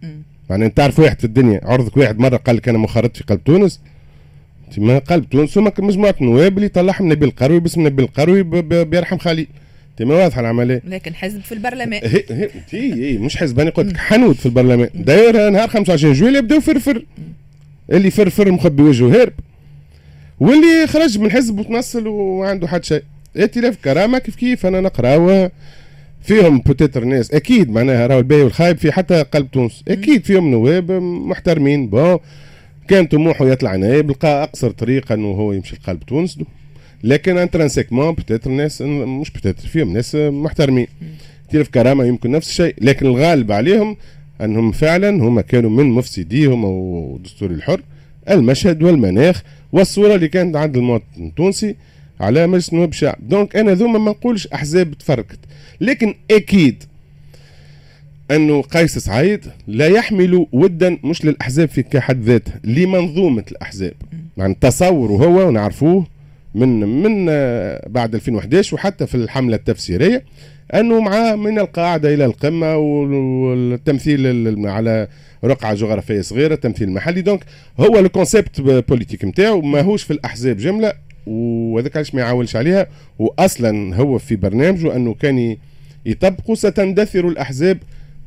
معناها 0.50 0.68
تعرف 0.68 0.98
واحد 0.98 1.18
في 1.18 1.24
الدنيا. 1.24 1.60
عرضك 1.62 1.96
واحد 1.96 2.18
مرة 2.18 2.36
قال 2.36 2.56
لك 2.56 2.68
أنا 2.68 2.78
منخرط 2.78 3.16
في 3.16 3.24
قلب 3.24 3.44
تونس. 3.44 3.80
ما 4.78 4.98
قلب 4.98 5.28
تونس 5.30 5.58
هما 5.58 5.72
مجموعة 5.78 6.14
نواب 6.20 6.56
اللي 6.56 6.68
طلعهم 6.68 7.12
نبيل 7.12 7.28
القروي 7.28 7.60
باسم 7.60 7.86
نبيل 7.86 8.04
القروي 8.04 8.42
بيرحم 8.84 9.18
خليل 9.18 9.46
تما 9.96 10.14
واضحة 10.14 10.40
العملية. 10.40 10.82
لكن 10.84 11.14
حزب 11.14 11.40
في 11.40 11.52
البرلمان. 11.52 12.00
هي 12.04 12.50
هي, 12.70 12.94
هي 12.94 13.18
مش 13.18 13.36
حزب. 13.36 13.60
أنا 13.60 13.70
قلت 13.70 13.92
لك 13.92 13.96
حنوت 13.96 14.36
في 14.36 14.46
البرلمان. 14.46 14.88
d'ailleurs 14.94 15.50
نهار 15.50 15.68
25 15.68 16.14
جويلية 16.14 16.40
بداو 16.40 16.60
فرفر 16.60 17.04
اللي 17.92 18.10
فرفر 18.10 18.52
مخبي 18.52 18.82
وجهه 18.82 19.22
هرب. 19.22 19.32
واللي 20.40 20.86
خرج 20.86 21.18
من 21.18 21.30
حزب 21.30 21.58
وتنصل 21.58 22.06
وما 22.06 22.48
عنده 22.48 22.68
حد 22.68 22.84
شيء. 22.84 23.02
ائتلاف 23.36 23.76
كرامة 23.84 24.18
كيف 24.18 24.36
كيف 24.36 24.66
أنا 24.66 24.80
نقراوه. 24.80 25.50
فيهم 26.22 26.58
peut-être 26.58 27.04
ناس. 27.04 27.30
أكيد 27.30 27.70
معناها 27.70 28.06
راهو 28.06 28.18
الباهي 28.18 28.42
والخايب 28.42 28.78
في 28.78 28.92
حتى 28.92 29.22
قلب 29.22 29.50
تونس. 29.50 29.84
أكيد 29.88 30.24
فيهم 30.24 30.50
نواب 30.50 30.92
محترمين. 31.02 31.86
bon 31.86 32.18
كان 32.88 33.06
طموحه 33.06 33.48
يطلع 33.48 33.76
نائب 33.76 34.10
لقى 34.10 34.42
أقصر 34.42 34.70
طريقه 34.70 35.14
انه 35.14 35.28
هو 35.28 35.52
يمشي 35.52 35.76
لقلب 35.76 36.02
تونس. 36.02 36.38
لكن 37.04 37.38
intrinsèquement 37.38 38.14
peut-être 38.14 38.50
ناس 38.50 38.82
مش 38.82 39.30
peut-être 39.30 39.68
فيهم 39.68 39.92
ناس 39.92 40.14
محترمين. 40.14 40.86
ائتلاف 41.46 41.68
كرامة 41.68 42.04
يمكن 42.04 42.30
نفس 42.30 42.48
الشيء. 42.48 42.74
لكن 42.80 43.06
الغالب 43.06 43.52
عليهم 43.52 43.96
أنهم 44.40 44.72
فعلا 44.72 45.10
هم 45.10 45.40
كانوا 45.40 45.70
من 45.70 45.86
مفسديهم 45.86 46.64
أو 46.64 47.12
الدستور 47.16 47.50
الحر 47.50 47.80
المشهد 48.30 48.82
والمناخ 48.82 49.42
والصورة 49.72 50.14
اللي 50.14 50.28
كانت 50.28 50.56
عند 50.56 50.76
المواطن 50.76 51.04
التونسي 51.18 51.76
على 52.20 52.46
مجلس 52.46 52.72
نواب 52.72 52.88
الشعب. 52.88 53.16
donc 53.28 53.56
أنا 53.56 53.74
ذوما 53.74 53.98
ما 53.98 54.10
نقولش 54.10 54.46
أحزاب 54.46 54.94
تفرقت 54.94 55.38
لكن 55.80 56.14
أكيد 56.30 56.84
أنه 58.30 58.62
قيس 58.62 58.98
سعيد 58.98 59.44
لا 59.66 59.86
يحمل 59.86 60.46
ودا 60.52 60.98
مش 61.04 61.24
للأحزاب 61.24 61.68
في 61.68 61.82
كحد 61.82 62.22
ذاتها 62.22 62.60
لمنظومة 62.64 63.44
الأحزاب. 63.50 63.94
يعني 64.36 64.56
تصوره 64.60 65.12
هو 65.24 65.48
ونعرفوه 65.48 66.06
من 66.54 66.80
من 67.02 67.26
آه، 67.30 67.88
بعد 67.88 68.14
2011 68.14 68.74
وحتى 68.74 69.06
في 69.06 69.14
الحملة 69.14 69.56
التفسيرية. 69.56 70.24
أنه 70.74 71.00
مع 71.00 71.36
من 71.36 71.58
القاعدة 71.58 72.14
إلى 72.14 72.24
القمة 72.24 72.76
والتمثيل 72.76 74.66
على 74.66 75.08
رقعة 75.44 75.74
جغرافية 75.74 76.20
صغيرة 76.20 76.54
تمثيل 76.54 76.90
محلي 76.90 77.20
donc 77.20 77.44
هو 77.80 77.98
ال 77.98 78.06
concept 78.06 78.60
politique 78.60 79.24
نتاعو 79.24 79.60
ماهوش 79.60 80.02
في 80.02 80.12
الأحزاب 80.12 80.56
جملة 80.56 80.92
وهذاك 81.26 81.96
علاش 81.96 82.14
ما 82.14 82.20
يعاولش 82.20 82.56
عليها. 82.56 82.86
واصلا 83.18 83.96
هو 83.96 84.18
في 84.18 84.36
برنامجه 84.36 84.96
أنه 84.96 85.14
كان 85.14 85.56
يطبقوا 86.06 86.54
ستندثر 86.54 87.28
الأحزاب 87.28 87.78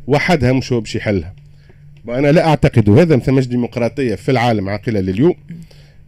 وحدها 0.07 0.53
مش 0.53 0.73
هو 0.73 0.79
باش 0.79 0.95
يحلها. 0.95 1.33
وأنا 2.05 2.31
لا 2.31 2.47
أعتقد 2.47 2.89
هذا 2.89 3.15
ما 3.15 3.47
ديمقراطية 3.47 4.15
في 4.15 4.31
العالم 4.31 4.69
عاقلة 4.69 4.99
لليوم 4.99 5.35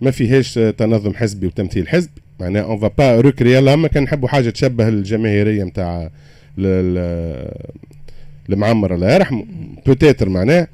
ما 0.02 0.12
فيهاش 0.12 0.54
تنظم 0.54 1.14
حزبي 1.14 1.48
وتمثيل 1.48 1.88
حزب. 1.88 2.10
معناها 2.40 2.64
اون 2.64 2.80
فا 2.80 2.88
با 2.88 3.22
ريكري 3.22 3.60
اللهم 3.60 3.88
كان 3.88 4.04
نحبوا 4.04 4.28
حاجة 4.28 4.50
تشبه 4.50 4.88
الجماهيرية 4.88 5.64
نتاع 5.64 6.10
المعمر 8.50 8.96
الله 8.96 9.14
يرحمه 9.14 9.46
بوتيتر 9.86 10.30
معناه 10.30 10.68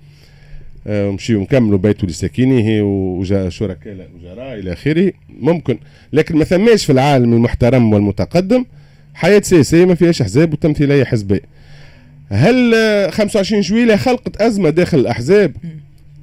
نمشيو 0.87 1.41
نكملوا 1.41 1.77
بيته 1.77 2.07
لساكنه 2.07 2.83
وشركاء 2.83 4.09
وجراء 4.15 4.59
إلى 4.59 4.73
آخره. 4.73 5.11
ممكن. 5.39 5.77
لكن 6.13 6.37
ما 6.37 6.43
ثماش 6.43 6.85
في 6.85 6.91
العالم 6.91 7.33
المحترم 7.33 7.93
والمتقدم 7.93 8.65
حياة 9.13 9.39
سياسية 9.39 9.85
ما 9.85 9.95
فيهاش 9.95 10.21
احزاب 10.21 10.53
وتمثيلية 10.53 11.03
حزبية. 11.03 11.41
هل 12.29 12.73
25 13.11 13.61
جويلة 13.61 13.95
خلقت 13.95 14.41
أزمة 14.41 14.69
داخل 14.69 14.99
الأحزاب؟ 14.99 15.55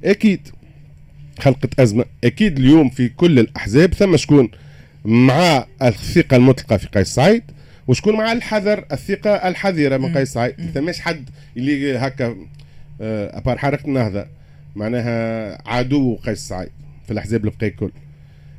أكيد. 0.03 0.47
خلقت 1.39 1.79
أزمة. 1.79 2.05
أكيد 2.23 2.59
اليوم 2.59 2.89
في 2.89 3.09
كل 3.09 3.39
الأحزاب 3.39 3.93
ثم 3.93 4.17
شكون؟ 4.17 4.49
مع 5.05 5.65
الثقة 5.81 6.37
المطلقة 6.37 6.77
في 6.77 6.87
قيس 6.87 7.07
سعيد 7.07 7.43
وشكون 7.87 8.15
مع 8.15 8.31
الحذر؟ 8.31 8.85
الثقة 8.91 9.29
الحذرة 9.29 9.97
من 9.97 10.17
قيس 10.17 10.33
سعيد. 10.33 10.55
ما 10.59 10.71
ثماش 10.71 10.99
حد 10.99 11.29
اللي 11.57 11.97
هكا 11.97 12.35
أبار 13.01 13.57
حركة 13.57 13.85
النهضة 13.85 14.25
معناها 14.75 15.57
عدو 15.69 16.15
قيس 16.15 16.39
سعيد 16.39 16.69
في 17.05 17.11
الأحزاب 17.11 17.45
البقية 17.45 17.67
الكل. 17.67 17.91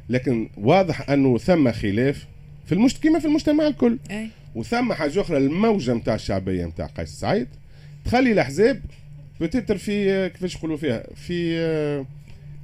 لكن 0.08 0.48
واضح 0.56 1.10
أنه 1.10 1.38
ثم 1.38 1.72
خلاف 1.72 2.26
في 2.66 2.72
المجتمع 2.72 3.10
كما 3.10 3.18
في 3.18 3.26
المجتمع 3.26 3.66
الكل. 3.66 3.98
أي. 4.10 4.28
وثم 4.54 4.92
حاجة 4.92 5.20
أخرى 5.20 5.36
الموجة 5.36 5.94
نتاع 5.94 6.14
الشعبية 6.14 6.66
نتاع 6.66 6.86
قيس 6.86 7.08
سعيد 7.08 7.48
تخلي 8.04 8.32
الأحزاب 8.32 8.80
بتتر 9.40 9.78
في 9.78 10.28
كيفاش 10.28 10.54
يقولوا 10.54 10.76
فيها؟ 10.76 11.02
في 11.14 11.58
آه، 11.58 12.06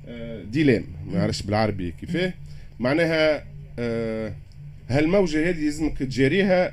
آه، 0.09 0.43
ديلام 0.43 0.85
ما 1.07 1.19
نعرفش 1.19 1.43
بالعربي 1.43 1.95
كيفاه. 2.01 2.33
معناها 2.81 3.37
آه، 3.37 3.43
هالموجة 4.89 5.49
هذه 5.49 5.65
لازمك 5.65 5.99
تجاريها 5.99 6.73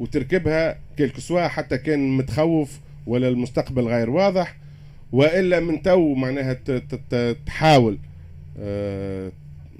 وتركبها 0.00 0.78
كيلكو 0.96 1.20
سوا 1.20 1.48
حتى 1.48 1.78
كان 1.78 2.16
متخوف 2.16 2.80
ولا 3.06 3.28
المستقبل 3.28 3.82
غير 3.82 4.10
واضح 4.10 4.56
وإلا 5.12 5.60
من 5.60 5.82
تو 5.82 6.14
معناها 6.14 6.58
تحاول. 7.46 7.98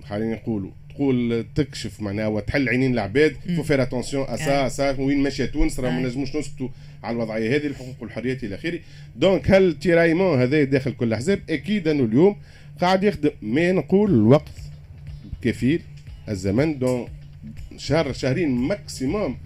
خلينا 0.04 0.34
نقولوا 0.34 0.70
تقول 0.90 1.44
تكشف 1.54 2.00
معناها 2.00 2.26
وتحل 2.26 2.68
عينين 2.68 2.92
العباد 2.92 3.36
فو 3.56 3.62
فير 3.62 3.82
اتونسيون 3.82 4.26
اسا 4.28 4.66
اسا 4.66 5.00
وين 5.00 5.18
ماشية 5.18 5.44
تونس 5.44 5.80
راه 5.80 5.90
ما 5.90 6.00
نجموش 6.00 6.36
نسكتوا 6.36 6.68
على 7.02 7.16
الوضعية 7.16 7.56
هذه 7.56 7.66
الحقوق 7.66 7.94
والحريات 8.00 8.44
إلى 8.44 8.54
آخره. 8.54 8.78
دونك 9.16 9.50
هل 9.50 9.68
التيرايمون 9.68 10.40
هذا 10.40 10.64
داخل 10.64 10.92
كل 10.92 11.06
الاحزاب 11.06 11.40
أكيد 11.50 11.88
أنه 11.88 12.04
اليوم 12.04 12.36
قاعد 12.80 13.04
يخدم 13.04 13.30
ما 13.42 13.72
نقول 13.72 14.10
الوقت 14.10 14.52
كفيل. 15.42 15.82
الزمن 16.30 16.78
دون 16.78 17.08
شهر 17.76 18.12
شهرين 18.12 18.50
ماكسيموم 18.50 19.36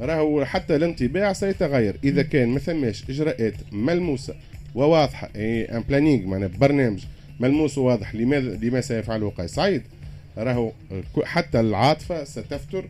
راهو 0.00 0.44
حتى 0.44 0.76
الانطباع 0.76 1.32
سيتغير. 1.32 1.96
إذا 2.04 2.22
كان 2.22 2.48
ما 2.48 2.58
ثماش 2.58 3.10
إجراءات 3.10 3.54
ملموسة 3.72 4.34
وواضحة 4.74 5.30
un 5.36 5.82
planning 5.88 6.26
معناها 6.26 6.48
برنامج 6.48 7.04
ملموس 7.40 7.78
وواضح 7.78 8.14
لماذا 8.14 8.54
لما 8.62 8.80
سيفعله 8.80 9.30
قيس 9.30 9.54
سعيد. 9.54 9.82
راهو 10.38 10.72
حتى 11.24 11.60
العاطفة 11.60 12.24
ستفتر 12.24 12.84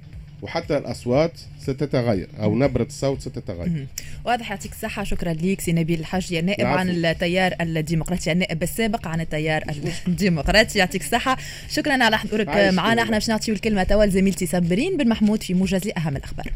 وحتى 0.44 0.78
الأصوات 0.78 1.33
ستتغير 1.61 2.28
أو 2.42 2.54
نبرة 2.57 2.83
الصوت 2.83 3.20
ستتغير. 3.20 3.87
واضح 4.24 4.50
يعطيك 4.50 4.72
الصحة. 4.72 5.04
شكرا 5.04 5.33
ليك 5.33 5.61
سي 5.61 5.72
نبيل 5.72 6.00
الحاج 6.00 6.35
نائب 6.35 6.66
عن 6.66 6.90
التيار 6.90 7.54
الديمقراطي 7.61 8.33
النائب 8.33 8.62
السابق 8.62 9.09
عن 9.09 9.20
التيار 9.20 9.64
الديمقراطي. 10.09 10.78
يعطيك 10.78 11.02
الصحة. 11.02 11.37
شكرا 11.70 12.04
على 12.04 12.18
حضورك 12.18 12.48
معنا. 12.48 13.02
إحنا 13.02 13.12
باش 13.18 13.28
نعطيو 13.28 13.54
الكلمة 13.54 13.83
توا 13.83 14.04
لزميلتي 14.04 14.46
صابرين 14.46 14.96
بن 14.96 15.09
محمود 15.09 15.42
في 15.42 15.54
موجز 15.54 15.87
لأهم 15.87 16.16
الأخبار. 16.16 16.46